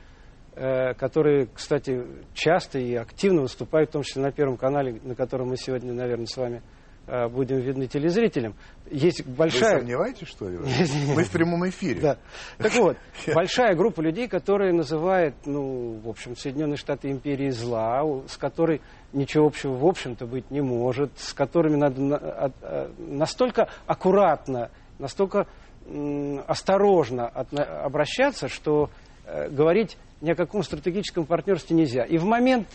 [0.94, 5.56] которые, кстати, часто и активно выступают, в том числе на Первом канале, на котором мы
[5.56, 6.62] сегодня, наверное, с вами
[7.06, 8.54] э, будем видны телезрителям.
[8.90, 9.74] Есть большая...
[9.74, 10.58] Вы сомневаетесь, что ли?
[10.58, 12.00] Мы в прямом эфире.
[12.00, 12.18] Да.
[12.58, 12.96] Так вот,
[13.34, 18.80] большая группа людей, которые называют, ну, в общем, Соединенные Штаты империей зла, с которой
[19.12, 24.70] ничего общего, в общем-то, быть не может, с которыми надо на- от- э, настолько аккуратно,
[24.98, 25.46] настолько
[26.46, 28.90] осторожно обращаться, что
[29.24, 32.04] э, говорить ни о каком стратегическом партнерстве нельзя.
[32.04, 32.68] И в момент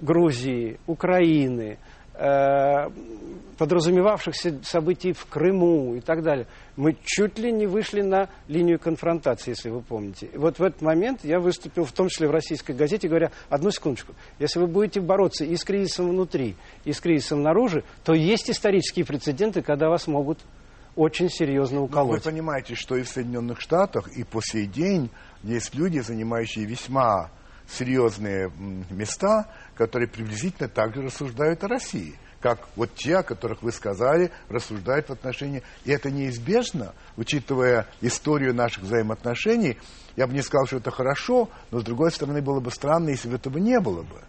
[0.00, 1.78] Грузии, Украины,
[2.14, 2.90] э,
[3.58, 9.50] подразумевавшихся событий в Крыму и так далее, мы чуть ли не вышли на линию конфронтации,
[9.50, 10.26] если вы помните.
[10.32, 13.70] И вот в этот момент я выступил, в том числе в российской газете, говоря, одну
[13.70, 18.50] секундочку, если вы будете бороться и с кризисом внутри, и с кризисом наружу, то есть
[18.50, 20.38] исторические прецеденты, когда вас могут
[20.96, 22.22] очень серьезно Но вы уколоть.
[22.22, 25.10] понимаете, что и в Соединенных Штатах, и по сей день
[25.42, 27.30] есть люди, занимающие весьма
[27.68, 28.50] серьезные
[28.90, 32.14] места, которые приблизительно так же рассуждают о России.
[32.40, 35.62] Как вот те, о которых вы сказали, рассуждают в отношении...
[35.84, 39.78] И это неизбежно, учитывая историю наших взаимоотношений.
[40.16, 43.28] Я бы не сказал, что это хорошо, но, с другой стороны, было бы странно, если
[43.28, 44.20] бы этого не было бы.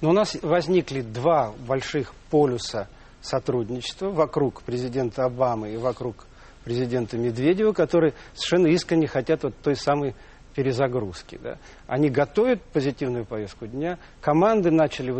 [0.00, 2.88] Но у нас возникли два больших полюса
[3.22, 6.26] сотрудничества вокруг президента Обамы и вокруг
[6.64, 10.14] президента Медведева, которые совершенно искренне хотят вот той самой
[10.54, 11.38] перезагрузки.
[11.42, 11.58] Да.
[11.86, 13.98] Они готовят позитивную повестку дня.
[14.20, 15.12] Команды начали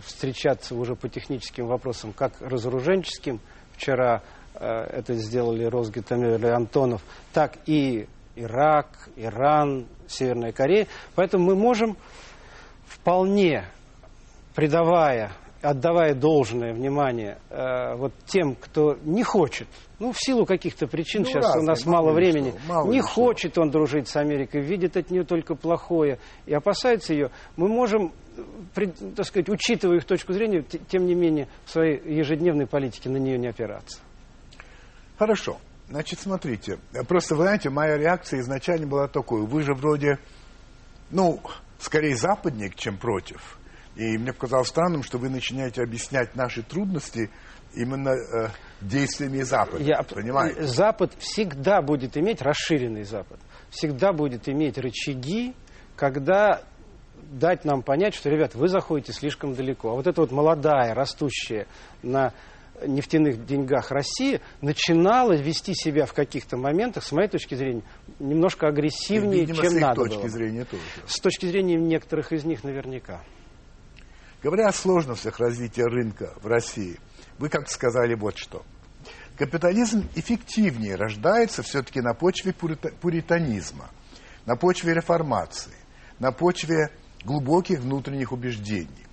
[0.00, 3.40] встречаться уже по техническим вопросам, как разоруженческим.
[3.72, 4.22] Вчера
[4.54, 10.86] э, это сделали Росгитамир и Антонов, так и Ирак, Иран, Северная Корея.
[11.14, 11.96] Поэтому мы можем
[12.86, 13.64] вполне
[14.54, 15.32] придавая,
[15.64, 19.66] отдавая должное внимание э, вот тем, кто не хочет,
[19.98, 23.00] ну, в силу каких-то причин, Ну, сейчас у разные, нас мало времени, что, мало не
[23.00, 23.08] что.
[23.10, 28.12] хочет он дружить с Америкой, видит от нее только плохое и опасается ее, мы можем,
[28.74, 33.16] пред- так сказать, учитывая их точку зрения, тем не менее, в своей ежедневной политике на
[33.16, 33.98] нее не опираться.
[35.18, 35.58] Хорошо.
[35.88, 36.78] Значит, смотрите.
[37.08, 39.46] Просто, вы знаете, моя реакция изначально была такой.
[39.46, 40.18] Вы же вроде,
[41.10, 41.40] ну,
[41.78, 43.58] скорее западник, чем против.
[43.96, 47.30] И мне показалось странным, что вы начинаете объяснять наши трудности
[47.74, 48.48] именно э,
[48.80, 49.82] действиями Запада.
[49.82, 50.64] Я- Понимаете?
[50.64, 53.38] Запад всегда будет иметь, расширенный Запад,
[53.70, 55.54] всегда будет иметь рычаги,
[55.96, 56.62] когда
[57.30, 59.90] дать нам понять, что, ребят, вы заходите слишком далеко.
[59.90, 61.66] А вот эта вот молодая, растущая
[62.02, 62.32] на
[62.84, 67.82] нефтяных деньгах Россия начинала вести себя в каких-то моментах, с моей точки зрения,
[68.18, 70.28] немножко И, агрессивнее, видимо, чем с надо точки было.
[70.28, 70.82] зрения тоже.
[71.06, 73.20] С точки зрения некоторых из них наверняка.
[74.44, 77.00] Говоря о сложностях развития рынка в России,
[77.38, 78.62] вы как сказали вот что.
[79.38, 83.88] Капитализм эффективнее рождается все-таки на почве пурита- пуританизма,
[84.44, 85.72] на почве реформации,
[86.18, 86.90] на почве
[87.24, 89.06] глубоких внутренних убеждений.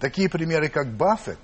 [0.00, 1.38] Такие примеры, как Баффет,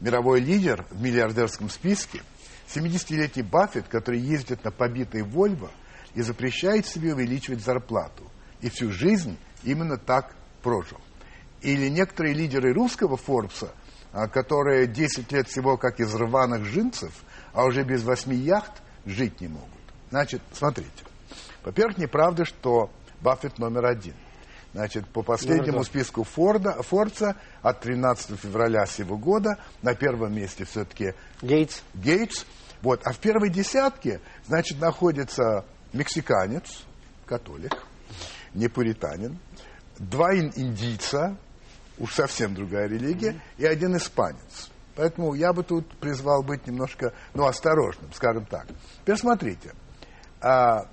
[0.00, 2.20] мировой лидер в миллиардерском списке,
[2.68, 5.70] 70-летний Баффет, который ездит на побитой Вольво
[6.14, 8.30] и запрещает себе увеличивать зарплату.
[8.60, 11.00] И всю жизнь именно так прожил.
[11.62, 13.72] Или некоторые лидеры русского Форбса,
[14.12, 17.12] а, которые 10 лет всего как из рваных джинсов,
[17.52, 19.70] а уже без восьми яхт жить не могут.
[20.10, 20.90] Значит, смотрите.
[21.64, 22.90] Во-первых, неправда, что
[23.20, 24.14] Баффет номер один.
[24.72, 31.14] Значит, по последнему списку Форда, Форбса от 13 февраля сего года на первом месте все-таки
[31.40, 32.44] Гейтс, Гейтс.
[32.82, 33.00] Вот.
[33.04, 35.64] А в первой десятке, значит, находится
[35.94, 36.84] мексиканец,
[37.24, 37.72] католик,
[38.52, 39.38] не пуританин,
[39.98, 41.38] два индийца,
[41.98, 44.70] уж совсем другая религия, и один испанец.
[44.94, 48.66] Поэтому я бы тут призвал быть немножко, ну, осторожным, скажем так.
[49.02, 49.74] Теперь смотрите,
[50.40, 50.88] а,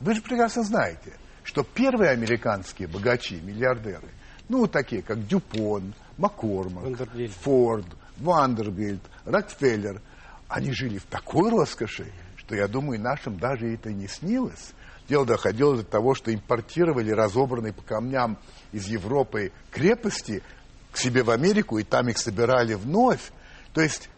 [0.00, 1.12] вы же прекрасно знаете,
[1.44, 4.08] что первые американские богачи, миллиардеры,
[4.48, 7.32] ну, такие, как Дюпон, Маккормак, Вандербильт.
[7.42, 7.86] Форд,
[8.18, 10.02] Вандербильд, Рокфеллер,
[10.48, 14.72] они жили в такой роскоши, что, я думаю, нашим даже это не снилось.
[15.08, 18.38] Дело доходило до того, что импортировали разобранные по камням
[18.76, 20.42] из Европы крепости
[20.92, 23.32] к себе в Америку, и там их собирали вновь.
[23.72, 24.10] То есть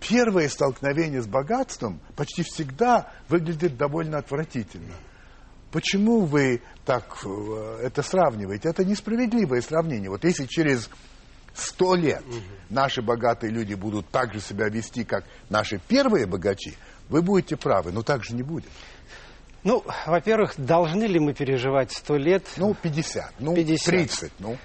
[0.00, 4.94] первое столкновение с богатством почти всегда выглядит довольно отвратительно.
[5.72, 8.68] Почему вы так э, это сравниваете?
[8.68, 10.10] Это несправедливое сравнение.
[10.10, 10.88] Вот если через
[11.54, 12.24] сто лет
[12.68, 16.76] наши богатые люди будут так же себя вести, как наши первые богачи,
[17.08, 18.70] вы будете правы, но так же не будет.
[19.62, 22.44] Ну, во-первых, должны ли мы переживать сто лет?
[22.56, 23.84] Ну, 50, ну, 50.
[23.86, 24.56] 30, ну.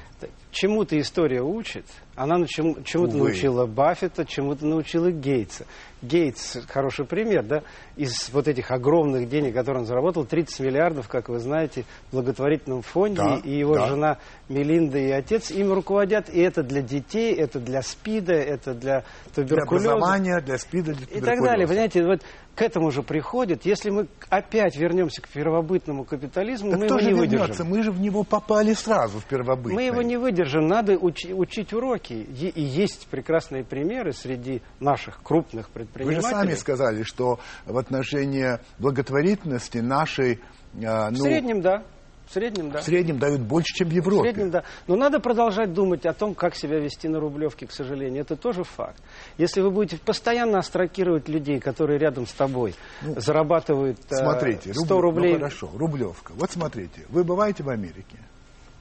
[0.60, 1.84] Чему-то история учит.
[2.15, 3.26] Она чему- чему-то Увы.
[3.28, 5.65] научила Баффета, чему-то научила Гейтса.
[6.02, 7.63] Гейтс, хороший пример, да,
[7.98, 12.84] из вот этих огромных денег, которые он заработал, 30 миллиардов, как вы знаете, в благотворительном
[12.84, 13.88] фонде, Да, и его да.
[13.88, 19.04] жена Мелинда и отец ими руководят, и это для детей, это для СПИДа, это для
[19.36, 19.94] Для туберкулеза.
[19.94, 21.68] образования, для СПИДа, для И так далее.
[21.68, 22.22] Понимаете, вот
[22.56, 23.65] к этому же приходит.
[23.65, 27.63] Если мы опять вернемся к первобытному капитализму, Да мы кто его же не вернется?
[27.63, 27.68] выдержим.
[27.70, 29.74] Мы же в него попали сразу, в первобытное.
[29.76, 32.14] Мы его не выдержим, надо учи- учить уроки.
[32.14, 36.30] И есть прекрасные примеры среди наших крупных Вы же предпринимателей.
[36.32, 40.40] сами сказали, что в отношении благотворительности нашей,
[40.74, 41.84] В ну, среднем, да.
[42.28, 42.80] В среднем, да.
[42.80, 44.22] в среднем дают больше, чем в В Европе.
[44.32, 44.64] среднем, да.
[44.88, 48.22] Но надо продолжать думать о том, как себя вести на Рублевке, к сожалению.
[48.22, 49.00] Это тоже факт.
[49.38, 54.84] Если вы будете постоянно астракировать людей, которые рядом с тобой зарабатывают э, Ну, Смотрите, 100
[54.96, 55.34] Рублев- рублей...
[55.34, 56.34] Ну хорошо, Рублевка.
[56.36, 58.18] Вот смотрите, вы бываете в Америке.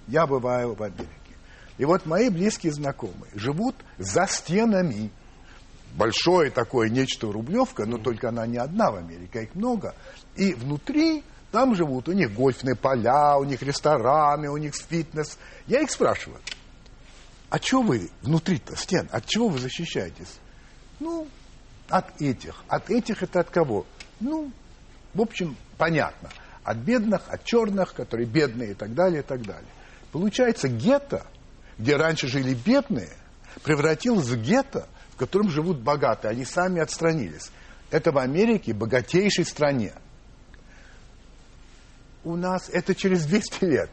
[0.08, 1.08] Я бываю в Америке.
[1.78, 5.10] И вот мои близкие знакомые живут за стенами.
[5.96, 9.94] Большое такое нечто Рублевка, но только она не одна в Америке, а их много.
[10.36, 15.38] И внутри там живут, у них гольфные поля, у них рестораны, у них фитнес.
[15.68, 16.40] Я их спрашиваю,
[17.48, 20.40] а что вы внутри-то стен, от чего вы защищаетесь?
[20.98, 21.28] Ну,
[21.88, 22.64] от этих.
[22.66, 23.86] От этих это от кого?
[24.18, 24.50] Ну,
[25.12, 26.30] в общем, понятно.
[26.64, 29.68] От бедных, от черных, которые бедные и так далее, и так далее.
[30.10, 31.24] Получается, гетто,
[31.78, 33.10] где раньше жили бедные,
[33.62, 36.30] превратилось в гетто, в котором живут богатые.
[36.30, 37.50] Они сами отстранились.
[37.90, 39.92] Это в Америке, богатейшей стране.
[42.24, 43.90] У нас это через 200 лет.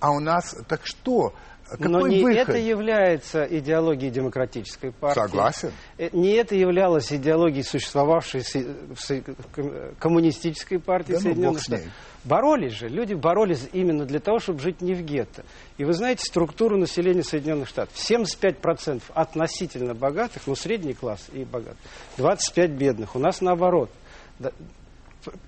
[0.00, 1.34] А у нас, так что?
[1.68, 2.50] Какой Но не выход?
[2.50, 5.20] это является идеологией демократической партии.
[5.20, 5.72] Согласен.
[5.98, 11.62] Э, Не это являлось идеологией, существовавшей в коммунистической партии Да ну, Соединенных.
[11.62, 11.86] Штатов.
[12.24, 15.44] Боролись же, люди боролись именно для того, чтобы жить не в гетто.
[15.76, 17.94] И вы знаете структуру населения Соединенных Штатов.
[17.96, 21.76] 75% относительно богатых, ну средний класс и богатых,
[22.18, 23.14] 25 бедных.
[23.16, 23.90] У нас наоборот.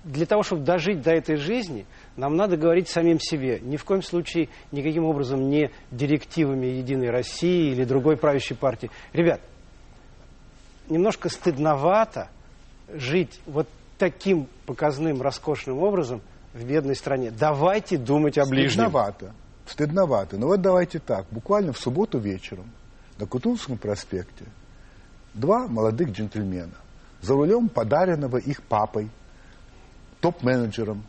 [0.03, 1.85] Для того, чтобы дожить до этой жизни,
[2.17, 3.59] нам надо говорить самим себе.
[3.61, 8.89] Ни в коем случае, никаким образом не директивами Единой России или другой правящей партии.
[9.13, 9.39] Ребят,
[10.89, 12.29] немножко стыдновато
[12.91, 13.67] жить вот
[13.99, 16.21] таким показным, роскошным образом
[16.53, 17.31] в бедной стране.
[17.31, 18.85] Давайте думать о ближнем.
[18.85, 19.33] Стыдновато.
[19.67, 20.37] Стыдновато.
[20.37, 21.27] Ну вот давайте так.
[21.29, 22.71] Буквально в субботу вечером
[23.19, 24.45] на Кутузовском проспекте
[25.33, 26.73] два молодых джентльмена
[27.21, 29.09] за рулем подаренного их папой,
[30.21, 31.03] топ-менеджером,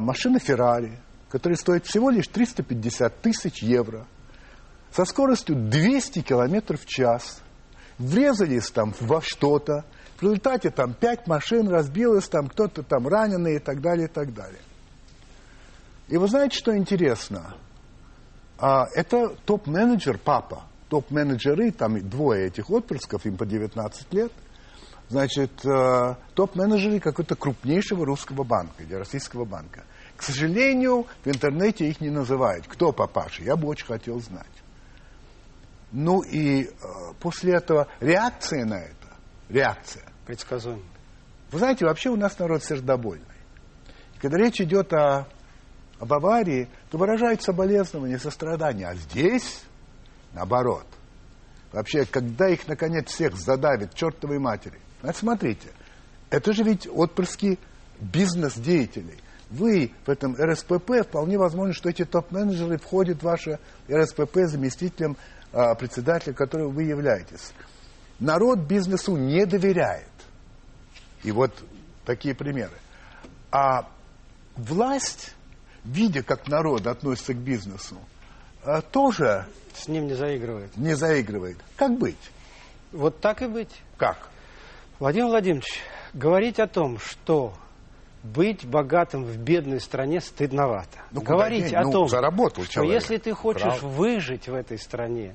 [0.00, 4.06] машина Феррари, которая стоит всего лишь 350 тысяч евро,
[4.92, 7.42] со скоростью 200 километров в час,
[7.98, 9.84] врезались там во что-то,
[10.16, 14.32] в результате там пять машин разбилось, там кто-то там раненый и так далее, и так
[14.32, 14.60] далее.
[16.08, 17.54] И вы знаете, что интересно?
[18.58, 20.62] А, это топ-менеджер, папа.
[20.88, 24.32] Топ-менеджеры, там двое этих отпрысков, им по 19 лет.
[25.08, 29.84] Значит, э, топ-менеджеры какого-то крупнейшего русского банка или российского банка.
[30.16, 32.66] К сожалению, в интернете их не называют.
[32.66, 33.42] Кто папаша?
[33.42, 34.46] Я бы очень хотел знать.
[35.92, 36.68] Ну и э,
[37.20, 39.16] после этого реакция на это,
[39.48, 40.04] реакция.
[40.26, 40.82] Предсказуемо.
[41.50, 43.26] Вы знаете, вообще у нас народ сердобольный.
[44.16, 45.28] И когда речь идет о,
[46.00, 48.88] об аварии, то выражают соболезнования, сострадание.
[48.88, 49.62] А здесь,
[50.32, 50.86] наоборот.
[51.72, 54.80] Вообще, когда их, наконец, всех задавит чертовой матери.
[55.04, 55.68] Значит, смотрите,
[56.30, 57.58] это же ведь отпрыски
[58.00, 59.18] бизнес-деятелей.
[59.50, 65.18] Вы в этом РСПП, вполне возможно, что эти топ-менеджеры входят в ваше РСПП заместителем
[65.52, 67.52] а, председателя, которым вы являетесь.
[68.18, 70.08] Народ бизнесу не доверяет.
[71.22, 71.52] И вот
[72.06, 72.78] такие примеры.
[73.52, 73.86] А
[74.56, 75.34] власть,
[75.84, 77.98] видя, как народ относится к бизнесу,
[78.64, 79.44] э, тоже
[79.76, 80.74] С ним не заигрывает.
[80.78, 81.58] не заигрывает.
[81.76, 82.30] Как быть?
[82.90, 83.82] Вот так и быть.
[83.98, 84.30] Как?
[84.98, 85.82] Владимир Владимирович,
[86.12, 87.52] говорить о том, что
[88.22, 90.98] быть богатым в бедной стране стыдновато.
[91.10, 92.94] Ну, говорить о Ну, том, заработал что человек.
[93.02, 93.86] если ты хочешь Правда.
[93.86, 95.34] выжить в этой стране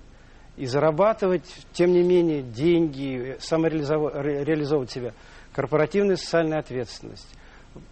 [0.58, 5.14] и зарабатывать, тем не менее, деньги, самореализовывать себя,
[5.54, 7.28] корпоративная социальная ответственность,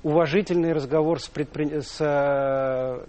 [0.03, 3.05] уважительный разговор с, предпри- с э,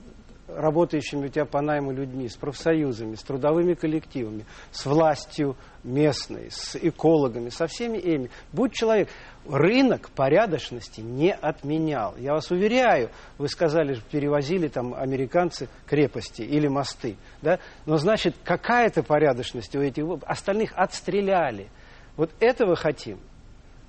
[0.49, 6.77] работающими у тебя по найму людьми, с профсоюзами, с трудовыми коллективами, с властью местной, с
[6.77, 8.31] экологами, со всеми ими.
[8.53, 9.09] Будь человек.
[9.49, 12.15] Рынок порядочности не отменял.
[12.19, 17.17] Я вас уверяю, вы сказали, перевозили там американцы крепости или мосты.
[17.41, 17.59] Да?
[17.87, 21.69] Но значит, какая-то порядочность у этих остальных отстреляли.
[22.17, 23.19] Вот этого хотим.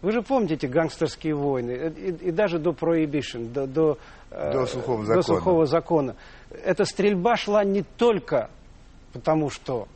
[0.01, 3.97] Вы же помните эти гангстерские войны, э, и, и даже до prohibition, до, до,
[4.32, 5.24] э, До сухого до закона.
[5.24, 6.16] сухого закона.
[6.51, 8.49] Эта стрельба шла не только
[9.13, 9.87] потому, что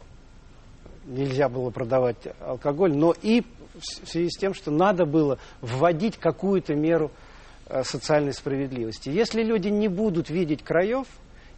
[1.05, 3.43] нельзя было продавать алкоголь, но и
[3.73, 7.11] в связи с тем, что надо было вводить какую-то меру
[7.67, 9.09] э, социальной справедливости.
[9.09, 11.07] Если люди не будут видеть краев,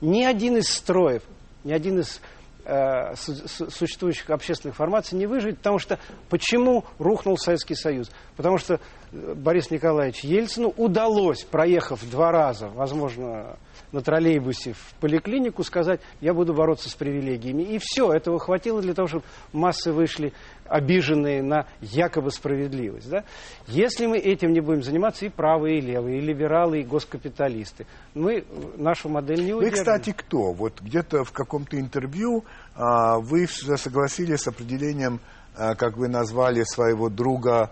[0.02, 1.24] ни один из строев,
[1.64, 2.22] ни один из
[2.66, 6.00] э, су- су- существующих общественных формаций не выживет, потому что
[6.30, 8.10] почему рухнул Советский Союз?
[8.36, 8.80] Потому что
[9.12, 13.58] э, Борис Николаевич Ельцину удалось, проехав два раза, возможно,
[13.92, 17.64] на троллейбусе в поликлинику, сказать, я буду бороться с привилегиями.
[17.64, 20.34] И все, этого хватило для того, чтобы массы вышли
[20.68, 23.10] обиженные на якобы справедливость.
[23.10, 23.24] Да?
[23.68, 28.46] Если мы этим не будем заниматься, и правые, и левые, и либералы, и госкапиталисты, мы
[28.78, 29.78] нашу модель не Вы, удержим.
[29.78, 30.54] кстати, кто?
[30.54, 32.46] Вот где-то в каком-то интервью
[32.76, 35.20] а, вы согласились с определением,
[35.56, 37.72] а, как вы назвали своего друга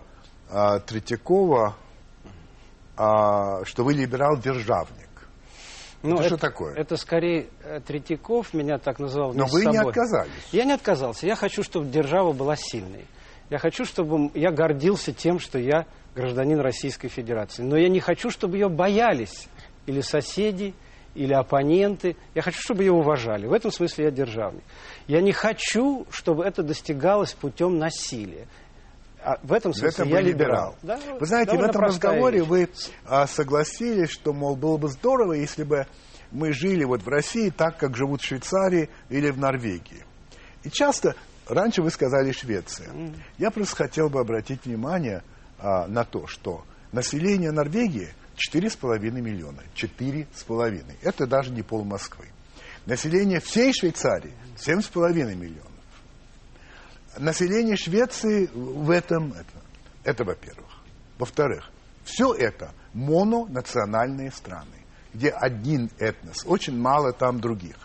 [0.50, 1.76] а, Третьякова,
[2.96, 5.03] а, что вы либерал-державник.
[6.04, 6.74] Ну, это что такое?
[6.74, 9.32] Это скорее э, Третьяков меня так называл.
[9.32, 10.48] Но вы не отказались.
[10.52, 11.26] Я не отказался.
[11.26, 13.06] Я хочу, чтобы держава была сильной.
[13.48, 17.62] Я хочу, чтобы я гордился тем, что я гражданин Российской Федерации.
[17.62, 19.48] Но я не хочу, чтобы ее боялись
[19.86, 20.74] или соседи,
[21.14, 22.16] или оппоненты.
[22.34, 23.46] Я хочу, чтобы ее уважали.
[23.46, 24.62] В этом смысле я державник.
[25.06, 28.46] Я не хочу, чтобы это достигалось путем насилия.
[29.24, 30.76] А в этом В смысле этом я вы либерал.
[30.82, 32.48] Да, Вы знаете, в довольно этом простая разговоре вещь.
[32.48, 32.68] вы
[33.06, 35.86] а, согласились, что, мол, было бы здорово, если бы
[36.30, 40.04] мы жили вот в России так, как живут в Швейцарии или в Норвегии.
[40.62, 41.14] И часто,
[41.48, 42.90] раньше вы сказали Швеция.
[43.38, 45.22] Я просто хотел бы обратить внимание
[45.58, 46.62] а, на то, что
[46.92, 48.12] население Норвегии
[48.52, 49.62] 4,5 миллиона.
[49.74, 50.84] 4,5.
[51.02, 52.26] Это даже не пол Москвы.
[52.84, 55.73] Население всей Швейцарии 7,5 миллионов.
[57.18, 59.62] Население Швеции в этом, это,
[60.04, 60.70] это во-первых.
[61.18, 61.70] Во-вторых,
[62.04, 67.76] все это мононациональные страны, где один этнос, очень мало там других.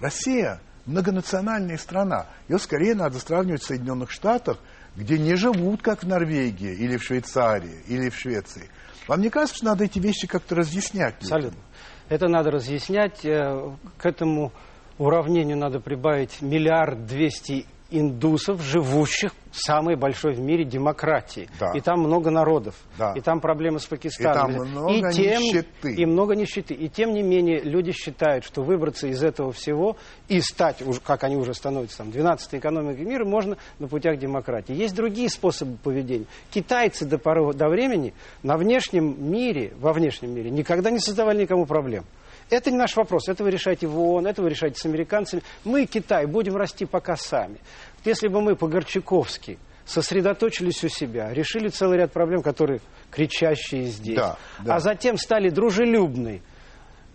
[0.00, 2.26] Россия многонациональная страна.
[2.48, 4.58] Ее скорее надо сравнивать с Соединенных Штатах,
[4.96, 8.68] где не живут, как в Норвегии, или в Швейцарии, или в Швеции.
[9.06, 11.16] Вам не кажется, что надо эти вещи как-то разъяснять?
[11.20, 11.60] Абсолютно.
[12.08, 13.24] Это надо разъяснять.
[13.24, 14.52] Э, К этому
[14.98, 21.48] уравнению надо прибавить миллиард двести индусов, живущих в самой большой в мире демократии.
[21.58, 21.72] Да.
[21.74, 22.76] И там много народов.
[22.96, 23.12] Да.
[23.16, 24.50] И там проблемы с Пакистаном.
[24.50, 25.94] И там много тем, нищеты.
[25.94, 26.74] И много нищеты.
[26.74, 29.96] И тем не менее люди считают, что выбраться из этого всего
[30.28, 34.74] и стать, как они уже становятся, там, 12-й экономикой мира, можно на путях демократии.
[34.74, 36.26] Есть другие способы поведения.
[36.50, 41.66] Китайцы до поры до времени на внешнем мире, во внешнем мире никогда не создавали никому
[41.66, 42.04] проблем.
[42.50, 45.42] Это не наш вопрос, это вы решаете в ООН, это вы решаете с американцами.
[45.64, 47.58] Мы, Китай, будем расти пока сами.
[47.98, 52.80] Вот если бы мы по-горчаковски сосредоточились у себя, решили целый ряд проблем, которые
[53.10, 54.76] кричащие здесь, Да, да.
[54.76, 56.42] а затем стали дружелюбной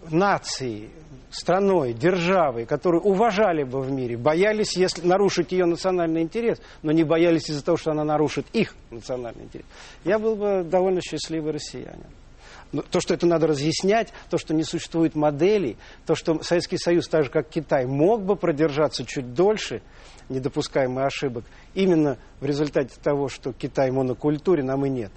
[0.09, 0.89] нацией,
[1.31, 7.03] страной, державой, которую уважали бы в мире, боялись, если нарушить ее национальный интерес, но не
[7.03, 9.65] боялись из-за того, что она нарушит их национальный интерес,
[10.05, 12.05] я был бы довольно счастливый россиянин.
[12.83, 17.25] То, что это надо разъяснять, то, что не существует моделей, то, что Советский Союз, так
[17.25, 19.81] же как Китай, мог бы продержаться чуть дольше,
[20.29, 25.11] не допуская мы ошибок, именно в результате того, что Китай монокультурен, а мы нет.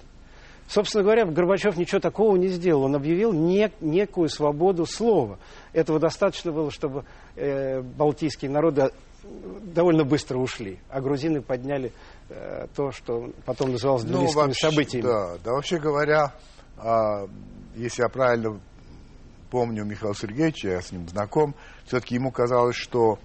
[0.67, 2.83] Собственно говоря, Горбачев ничего такого не сделал.
[2.83, 5.39] Он объявил не- некую свободу слова.
[5.73, 7.05] Этого достаточно было, чтобы
[7.35, 8.91] э, балтийские народы
[9.63, 11.91] довольно быстро ушли, а грузины подняли
[12.29, 15.05] э, то, что потом называлось Ну, Тбилисскими вообще, событиями.
[15.07, 16.33] Да, да, вообще говоря,
[16.79, 17.27] а,
[17.75, 18.59] если я правильно
[19.49, 21.55] помню Михаила Сергеевича, я с ним знаком,
[21.85, 23.19] все-таки ему казалось, что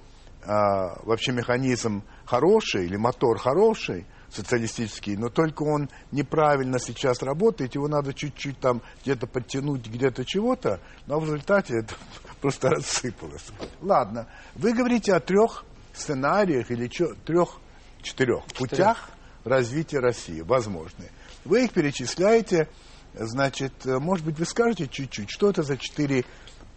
[0.47, 7.89] а, вообще механизм хороший или мотор хороший, социалистический, но только он неправильно сейчас работает, его
[7.89, 11.95] надо чуть-чуть там где-то подтянуть, где-то чего-то, но в результате это
[12.41, 13.47] просто рассыпалось.
[13.81, 16.89] Ладно, вы говорите о трех сценариях или
[17.25, 17.61] трех,
[18.03, 19.11] четырех путях
[19.45, 21.11] развития России, возможные.
[21.45, 22.69] Вы их перечисляете,
[23.15, 26.25] значит, может быть, вы скажете чуть-чуть, что это за четыре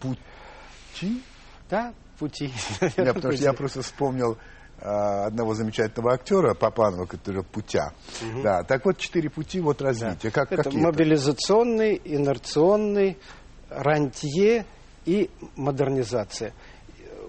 [0.00, 1.22] пути?
[1.70, 2.52] Да, пути.
[2.96, 4.38] Я, потому что я просто вспомнил
[4.80, 7.92] а, одного замечательного актера Папанова, который «Путя».
[8.22, 8.42] Угу.
[8.42, 10.30] Да, так вот, четыре пути вот развития.
[10.30, 10.30] Да.
[10.30, 13.18] Как, это мобилизационный, инерционный,
[13.70, 14.64] рантье
[15.04, 16.52] и модернизация.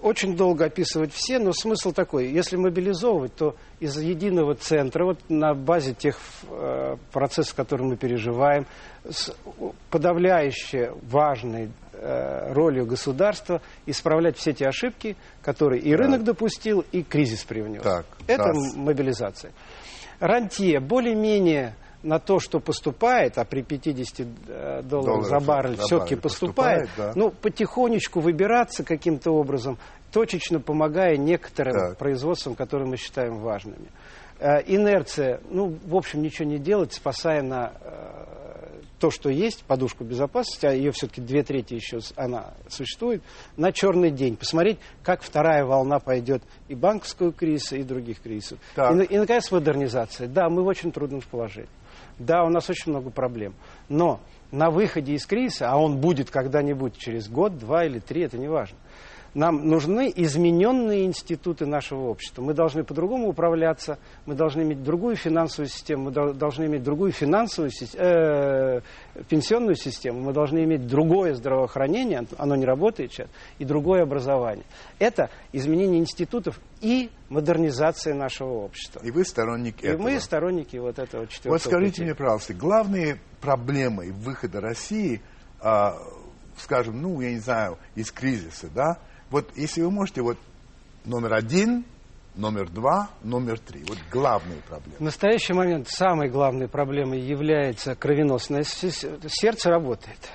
[0.02, 2.28] Очень долго описывать все, но смысл такой.
[2.28, 6.16] Если мобилизовывать, то из единого центра, вот на базе тех
[6.48, 8.66] э, процессов, которые мы переживаем,
[9.08, 9.34] с
[9.90, 17.44] подавляющей важной э, ролью государства исправлять все те ошибки, которые и рынок допустил, и кризис
[17.44, 17.82] привнес.
[17.82, 18.52] Так, Это да.
[18.76, 19.52] мобилизация.
[20.18, 26.16] Рантье более-менее на то, что поступает, а при 50 э, долларов, долларов за баррель все-таки
[26.16, 27.12] поступает, поступает да.
[27.14, 29.78] ну, потихонечку выбираться каким-то образом,
[30.10, 31.98] точечно помогая некоторым так.
[31.98, 33.88] производствам, которые мы считаем важными.
[34.38, 38.20] Э, инерция, ну, в общем, ничего не делать, спасая на э,
[39.00, 43.22] то, что есть, подушку безопасности, а ее все-таки две трети еще она существует,
[43.56, 44.36] на черный день.
[44.36, 48.58] Посмотреть, как вторая волна пойдет и банковского кризиса, и других кризисов.
[48.76, 50.28] И, и, наконец, модернизация.
[50.28, 51.68] Да, мы в очень трудном положении.
[52.20, 53.54] Да, у нас очень много проблем.
[53.88, 54.20] Но
[54.52, 58.46] на выходе из кризиса, а он будет когда-нибудь через год, два или три, это не
[58.46, 58.76] важно,
[59.34, 62.42] нам нужны измененные институты нашего общества.
[62.42, 67.70] Мы должны по-другому управляться, мы должны иметь другую финансовую систему, мы должны иметь другую финансовую
[67.94, 68.80] э,
[69.28, 73.28] пенсионную систему, мы должны иметь другое здравоохранение, оно не работает сейчас,
[73.58, 74.64] и другое образование.
[74.98, 79.00] Это изменение институтов и модернизация нашего общества.
[79.04, 80.08] И вы сторонники и этого.
[80.08, 82.02] И мы сторонники вот этого четвертого Вот скажите пути.
[82.02, 85.22] мне, пожалуйста, главные проблемы выхода России,
[85.60, 85.96] а,
[86.56, 88.98] скажем, ну, я не знаю, из кризиса, да,
[89.30, 90.38] вот если вы можете, вот
[91.04, 91.84] номер один,
[92.34, 93.82] номер два, номер три.
[93.86, 94.96] Вот главные проблемы.
[94.98, 100.30] В настоящий момент самой главной проблемой является кровеносное сердце работает.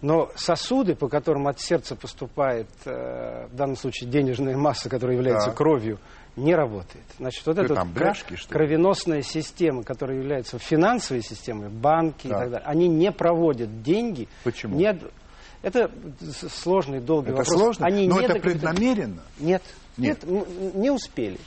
[0.00, 5.48] Но сосуды, по которым от сердца поступает, э, в данном случае денежная масса, которая является
[5.48, 5.54] да.
[5.54, 5.98] кровью,
[6.36, 7.04] не работает.
[7.18, 12.36] Значит, вот эта бляшки, кровеносная система, которая является финансовой системой, банки да.
[12.36, 14.28] и так далее, они не проводят деньги.
[14.42, 14.76] Почему?
[14.76, 14.98] Не,
[15.64, 15.90] это
[16.50, 17.58] сложный, долгий это вопрос.
[17.58, 17.86] Сложно?
[17.86, 19.22] Они Но это преднамеренно?
[19.38, 19.62] Нет,
[19.96, 21.38] нет, нет, не успели.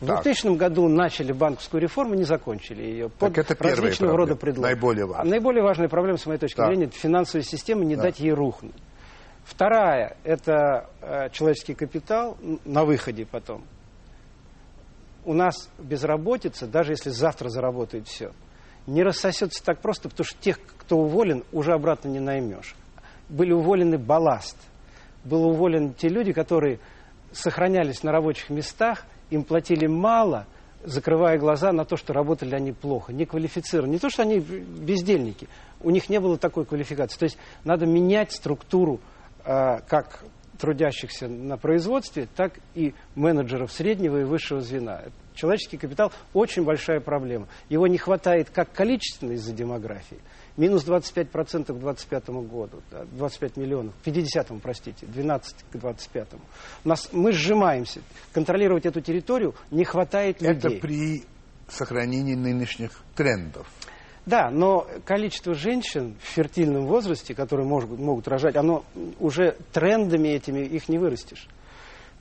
[0.00, 0.22] В так.
[0.22, 3.08] 2000 году начали банковскую реформу, не закончили ее.
[3.08, 4.74] Под так это различного рода предлогами.
[4.74, 5.30] Наиболее важная.
[5.30, 6.68] Наиболее важная проблема, с моей точки так.
[6.68, 8.04] зрения, это финансовая система, не так.
[8.04, 8.76] дать ей рухнуть.
[9.44, 13.64] Вторая– это э, человеческий капитал на выходе потом.
[15.24, 18.30] У нас безработица, даже если завтра заработает все,
[18.86, 22.76] не рассосется так просто, потому что тех, кто уволен, уже обратно не наймешь
[23.28, 24.56] были уволены балласт.
[25.24, 26.78] Были уволены те люди, которые
[27.32, 30.46] сохранялись на рабочих местах, им платили мало,
[30.84, 33.92] закрывая глаза на то, что работали они плохо, не квалифицированы.
[33.92, 35.48] Не то, что они бездельники,
[35.80, 37.18] у них не было такой квалификации.
[37.18, 39.00] То есть надо менять структуру
[39.44, 40.24] э, как
[40.58, 45.02] трудящихся на производстве, так и менеджеров среднего и высшего звена.
[45.34, 47.46] Человеческий капитал очень большая проблема.
[47.68, 50.18] Его не хватает как количественно из-за демографии,
[50.58, 56.40] Минус 25% к 25 году, да, 25 миллионов, к 50 простите, 12 к 25 -му.
[56.82, 58.00] Нас, мы сжимаемся.
[58.32, 60.56] Контролировать эту территорию не хватает людей.
[60.56, 61.22] Это при
[61.68, 63.68] сохранении нынешних трендов.
[64.26, 68.84] Да, но количество женщин в фертильном возрасте, которые могут, могут рожать, оно
[69.20, 71.46] уже трендами этими их не вырастешь.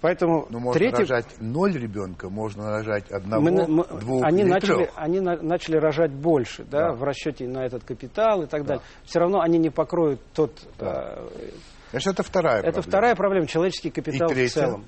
[0.01, 1.01] Поэтому Но можно третий...
[1.01, 4.89] рожать ноль ребенка, можно рожать одного, мы, мы, двух они или начали, трех.
[4.95, 8.67] Они на, начали рожать больше, да, да, в расчете на этот капитал и так да.
[8.67, 8.83] далее.
[9.05, 10.51] Все равно они не покроют тот...
[10.77, 11.15] Да.
[11.17, 11.49] Э,
[11.91, 12.79] Значит, это вторая это проблема.
[12.79, 14.85] Это вторая проблема, человеческий капитал в целом.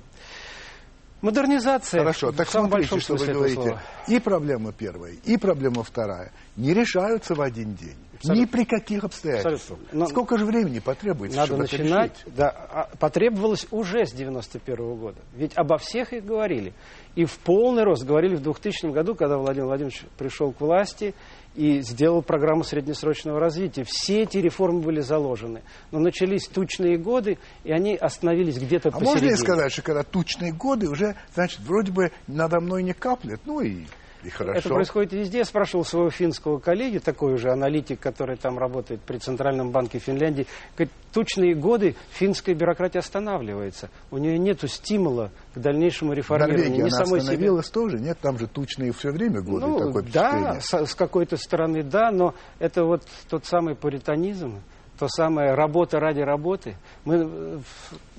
[1.22, 2.00] Модернизация.
[2.00, 3.78] Хорошо, так смотрите, что вы говорите.
[4.08, 7.98] И проблема первая, и проблема вторая не решаются в один день.
[8.20, 8.40] Абсолютно.
[8.42, 9.80] Ни при каких обстоятельствах.
[9.92, 12.34] Но Сколько же времени потребуется, Надо чтобы начинать, это решить?
[12.36, 15.20] Да, а, потребовалось уже с 91 -го года.
[15.34, 16.74] Ведь обо всех их говорили.
[17.14, 21.14] И в полный рост говорили в 2000 году, когда Владимир Владимирович пришел к власти
[21.54, 23.84] и сделал программу среднесрочного развития.
[23.86, 25.62] Все эти реформы были заложены.
[25.90, 29.12] Но начались тучные годы, и они остановились где-то а посередине.
[29.12, 33.40] можно ли сказать, что когда тучные годы, уже, значит, вроде бы надо мной не каплет,
[33.46, 33.86] ну и
[34.22, 34.58] И хорошо.
[34.58, 35.38] Это происходит везде.
[35.38, 40.46] Я спрашивал своего финского коллеги, такой же аналитик, который там работает при Центральном банке Финляндии.
[40.76, 43.88] Говорит, тучные годы финская бюрократия останавливается.
[44.10, 46.58] У нее нет стимула к дальнейшему реформированию.
[46.58, 47.74] Норвегия, не она самой остановилась себе.
[47.74, 47.98] тоже?
[47.98, 49.66] Нет, там же тучные все время годы.
[49.66, 54.60] Ну, такое да, с, с какой-то стороны да, но это вот тот самый пуританизм,
[55.00, 56.76] то самое работа ради работы.
[57.06, 57.58] Мы э,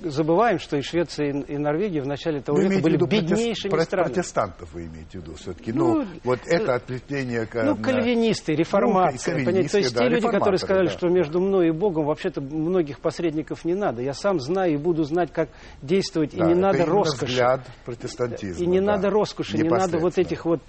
[0.00, 3.88] забываем, что и Швеция, и Норвегия в начале того вы века были виду беднейшими протест,
[3.88, 4.12] странами.
[4.12, 5.72] Протестантов вы имеете в виду все-таки.
[5.72, 7.48] Ну, ну вот э, это ответвление...
[7.54, 9.38] Ну, кальвинисты, реформация.
[9.38, 10.92] Ну, то есть да, те люди, которые сказали, да.
[10.92, 14.02] что между мной и Богом вообще-то многих посредников не надо.
[14.02, 15.50] Я сам знаю и буду знать, как
[15.82, 17.26] действовать, да, и не надо роскоши.
[17.26, 18.64] взгляд протестантизма.
[18.64, 20.60] И не да, надо роскоши, не надо вот этих вот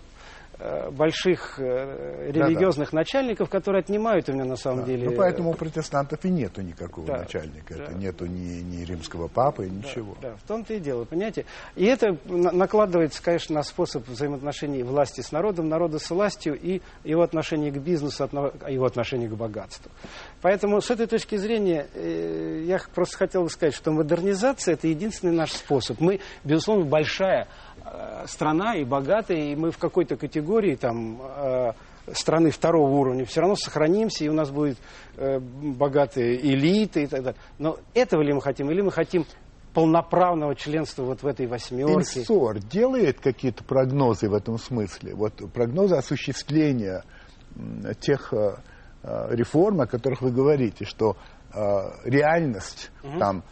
[0.91, 2.97] больших э, религиозных да, да.
[2.99, 4.85] начальников, которые отнимают у меня на самом да.
[4.85, 5.09] деле.
[5.09, 7.75] Ну поэтому у протестантов и нету никакого да, начальника.
[7.75, 7.83] Да.
[7.83, 10.15] Это нету ни, ни римского папы, да, ничего.
[10.21, 11.45] Да, в том-то и дело, понимаете?
[11.75, 17.23] И это накладывается, конечно, на способ взаимоотношений власти с народом, народа с властью и его
[17.23, 18.29] отношение к бизнесу,
[18.69, 19.91] его отношение к богатству.
[20.41, 25.33] Поэтому с этой точки зрения э, я просто хотел бы сказать, что модернизация это единственный
[25.33, 25.99] наш способ.
[25.99, 27.72] Мы, безусловно, большая Э,
[28.25, 31.71] страна и богатая, и мы в какой-то категории там э,
[32.13, 34.77] страны второго уровня все равно сохранимся, и у нас будет
[35.17, 37.39] э, богатые элиты и так далее.
[37.59, 39.25] Но этого ли мы хотим, или мы хотим
[39.73, 42.21] полноправного членства вот в этой восьмерке?
[42.21, 45.15] Инсор делает какие-то прогнозы в этом смысле?
[45.15, 47.03] Вот прогнозы осуществления
[47.99, 48.33] тех
[49.03, 51.17] реформ, о которых вы говорите, что
[52.05, 53.19] реальность угу.
[53.19, 53.43] там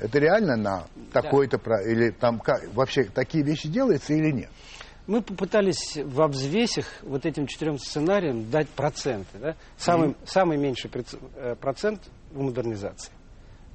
[0.00, 1.58] это реально на такой-то...
[1.58, 1.82] Да.
[1.82, 4.50] Или там как, вообще такие вещи делаются или нет?
[5.06, 9.38] Мы попытались в обзвесях вот этим четырем сценариям дать проценты.
[9.38, 9.56] Да?
[9.76, 10.16] Самый, mm.
[10.24, 10.90] самый меньший
[11.36, 13.12] э, процент в модернизации.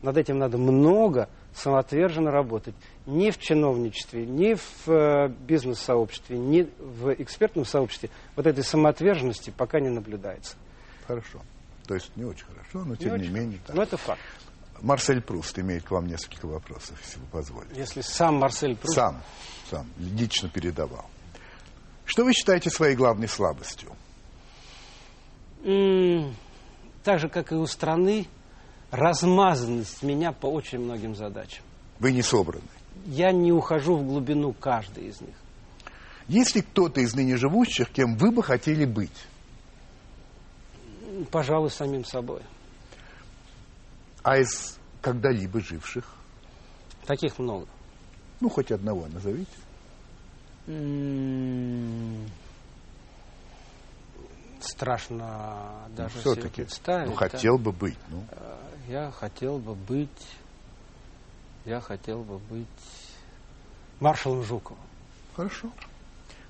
[0.02, 2.76] Над этим надо много самоотверженно работать.
[3.06, 9.80] Ни в чиновничестве, ни в э, бизнес-сообществе, ни в экспертном сообществе вот этой самоотверженности пока
[9.80, 10.56] не наблюдается.
[11.08, 11.42] Хорошо.
[11.88, 13.60] То есть не очень хорошо, но тем не, не менее.
[13.66, 13.76] Так.
[13.76, 14.22] Но это факт.
[14.82, 17.80] Марсель Пруст имеет к вам несколько вопросов, если вы позволите.
[17.80, 18.96] Если сам Марсель Пруст...
[18.96, 19.22] Сам,
[19.70, 21.06] сам, лично передавал.
[22.06, 23.92] Что вы считаете своей главной слабостью?
[25.64, 26.34] Mm,
[27.04, 28.28] так же, как и у страны,
[28.92, 31.64] размазанность меня по очень многим задачам.
[32.00, 32.64] Вы не собраны?
[33.06, 35.36] Я не ухожу в глубину каждой из них.
[36.28, 39.26] Есть ли кто-то из ныне живущих, кем вы бы хотели быть?
[41.32, 42.42] Пожалуй, самим собой.
[44.26, 46.04] А из когда-либо живших?
[47.06, 47.68] Таких много.
[48.40, 49.52] Ну, хоть одного назовите.
[54.60, 57.08] Страшно даже ну, себе представить.
[57.08, 57.66] Ну, хотел да?
[57.66, 58.00] бы быть.
[58.10, 58.26] Ну.
[58.32, 58.58] Э,
[58.88, 60.28] я хотел бы быть...
[61.64, 62.68] Я хотел бы быть
[64.00, 64.82] маршалом Жуковым.
[65.36, 65.70] Хорошо.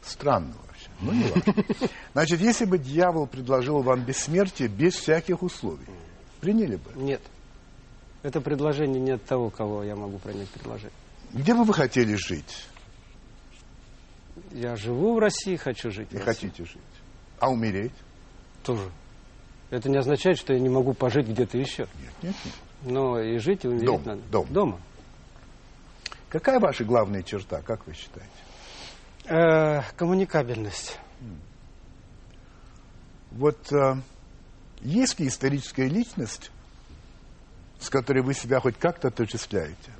[0.01, 0.89] Странно вообще.
[1.01, 1.53] Ну, не важно.
[2.13, 5.85] Значит, если бы дьявол предложил вам бессмертие без всяких условий,
[6.39, 6.93] приняли бы?
[6.95, 7.21] Нет.
[8.25, 10.97] Это предложение не от того, кого я могу принять предложение.
[11.31, 12.65] Где бы вы хотели жить?
[14.51, 16.07] Я живу в России, хочу жить.
[16.11, 16.81] И хотите жить.
[17.39, 17.91] А умереть?
[18.63, 18.89] Тоже.
[19.69, 21.83] Это не означает, что я не могу пожить где-то еще.
[22.01, 22.53] Нет, нет, нет.
[22.81, 24.21] Но и жить, и умереть Дом, надо.
[24.31, 24.47] Дом.
[24.49, 24.79] Дома.
[26.29, 28.31] Какая ваша главная черта, как вы считаете?
[29.25, 30.97] Э, коммуникабельность.
[33.29, 33.97] Вот э,
[34.81, 36.49] есть ли историческая личность,
[37.85, 39.91] с которой вы себя хоть как-то отождествляете?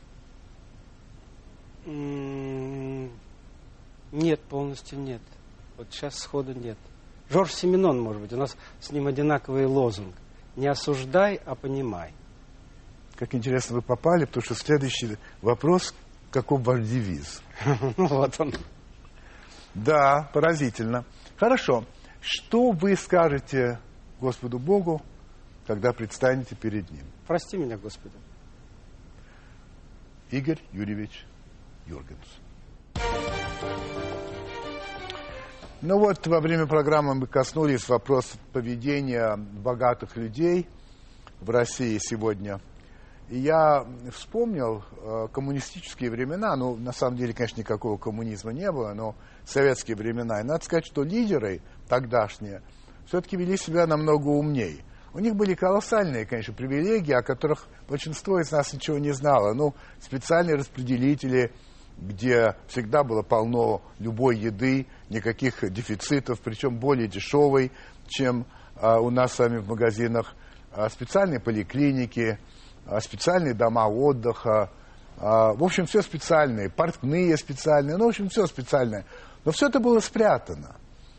[4.11, 5.21] Нет, полностью нет.
[5.77, 6.77] Вот сейчас сходу нет.
[7.29, 10.15] Жорж Семенон, может быть, у нас с ним одинаковый лозунг.
[10.55, 12.13] Не осуждай, а понимай.
[13.17, 15.93] Как интересно вы попали, потому что следующий вопрос,
[16.31, 17.41] каков ваш девиз?
[17.97, 18.53] Вот он.
[19.73, 21.05] Да, поразительно.
[21.37, 21.85] Хорошо.
[22.21, 23.79] Что вы скажете
[24.19, 25.01] Господу Богу,
[25.65, 27.05] когда предстанете перед Ним?
[27.27, 28.15] Прости меня, Господи.
[30.31, 31.25] Игорь Юрьевич
[31.85, 32.19] Юргенс.
[35.81, 40.67] Ну вот, во время программы мы коснулись вопроса поведения богатых людей
[41.41, 42.59] в России сегодня.
[43.29, 48.93] И я вспомнил э, коммунистические времена, ну, на самом деле, конечно, никакого коммунизма не было,
[48.93, 50.41] но советские времена.
[50.41, 52.61] И надо сказать, что лидеры тогдашние
[53.07, 54.83] все-таки вели себя намного умнее.
[55.15, 59.53] У них были колоссальные, конечно, привилегии, о которых большинство из нас ничего не знало.
[59.53, 61.53] Ну, специальные распределители,
[61.97, 67.71] где всегда было полно любой еды, никаких дефицитов, причем более дешевой,
[68.09, 68.45] чем
[68.75, 70.35] а, у нас с вами в магазинах,
[70.73, 72.37] а, специальные поликлиники,
[72.85, 74.69] а, специальные дома отдыха,
[75.15, 79.05] а, в общем, все специальные, портные специальные, ну, в общем, все специальное.
[79.45, 80.75] Но все это было спрятано.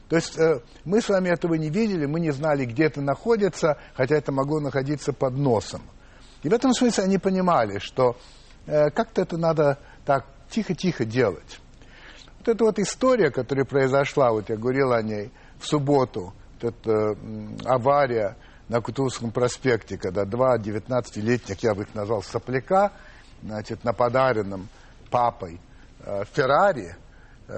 [0.08, 3.78] То есть э, мы с вами этого не видели, мы не знали, где это находится,
[3.94, 5.82] хотя это могло находиться под носом.
[6.42, 8.16] И в этом смысле они понимали, что
[8.66, 11.60] э, как-то это надо так тихо-тихо делать.
[12.38, 16.90] Вот эта вот история, которая произошла, вот я говорил о ней в субботу, вот эта
[16.90, 17.14] э,
[17.64, 18.36] авария
[18.68, 22.92] на Кутузовском проспекте, когда два 19-летних, я бы их назвал, сопляка,
[23.42, 24.68] значит, на подаренном
[25.10, 25.60] папой
[26.04, 26.94] э, Феррари,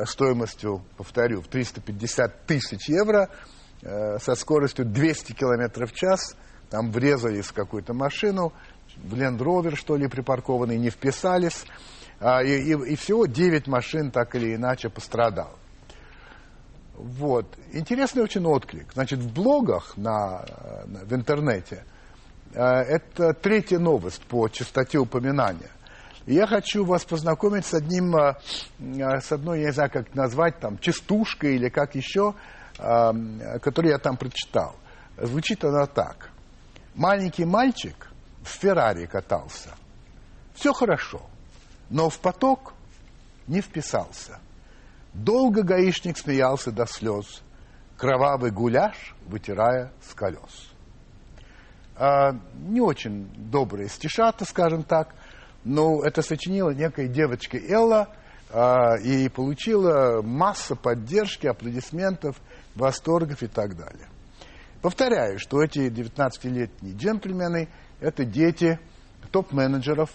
[0.06, 3.30] стоимостью, повторю, в 350 тысяч евро
[3.82, 6.36] э, со скоростью 200 километров в час.
[6.70, 8.52] Там врезались в какую-то машину,
[8.96, 11.64] в Land Rover, что ли, припаркованный, не вписались.
[12.20, 15.56] А, и, и, и всего 9 машин так или иначе пострадало.
[16.94, 17.46] Вот.
[17.72, 18.92] Интересный очень отклик.
[18.92, 20.44] Значит, в блогах на,
[20.86, 21.84] на, в интернете
[22.52, 25.70] э, это третья новость по частоте упоминания.
[26.28, 28.34] Я хочу вас познакомить с одним, э,
[28.80, 32.34] э, с одной, я не знаю, как назвать, там, частушкой или как еще,
[32.78, 34.76] э, которую я там прочитал.
[35.16, 36.28] Звучит она так.
[36.94, 38.10] Маленький мальчик
[38.42, 39.70] в Феррари катался.
[40.52, 41.22] Все хорошо,
[41.88, 42.74] но в поток
[43.46, 44.38] не вписался.
[45.14, 47.42] Долго гаишник смеялся до слез,
[47.96, 50.72] кровавый гуляш вытирая с колес.
[51.96, 55.14] А, не очень добрые стишата, скажем так,
[55.64, 58.08] но это сочинила некая девочка Элла
[58.50, 62.40] а, и получила массу поддержки, аплодисментов,
[62.74, 64.08] восторгов и так далее.
[64.80, 67.68] Повторяю, что эти 19-летние джентльмены–
[68.00, 68.78] это дети
[69.32, 70.10] топ-менеджеров,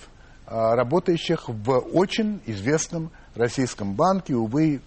[0.46, 4.36] а, работающих в очень известном российском банке.
[4.36, 4.82] Увы,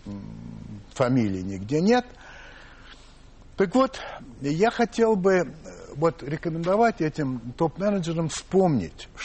[0.95, 2.07] фамилии нигде нет.
[3.57, 4.01] Так вот,
[4.43, 5.45] я хотел бы э,
[5.95, 9.09] вот, рекомендовать этим топ-менеджерам вспомнить,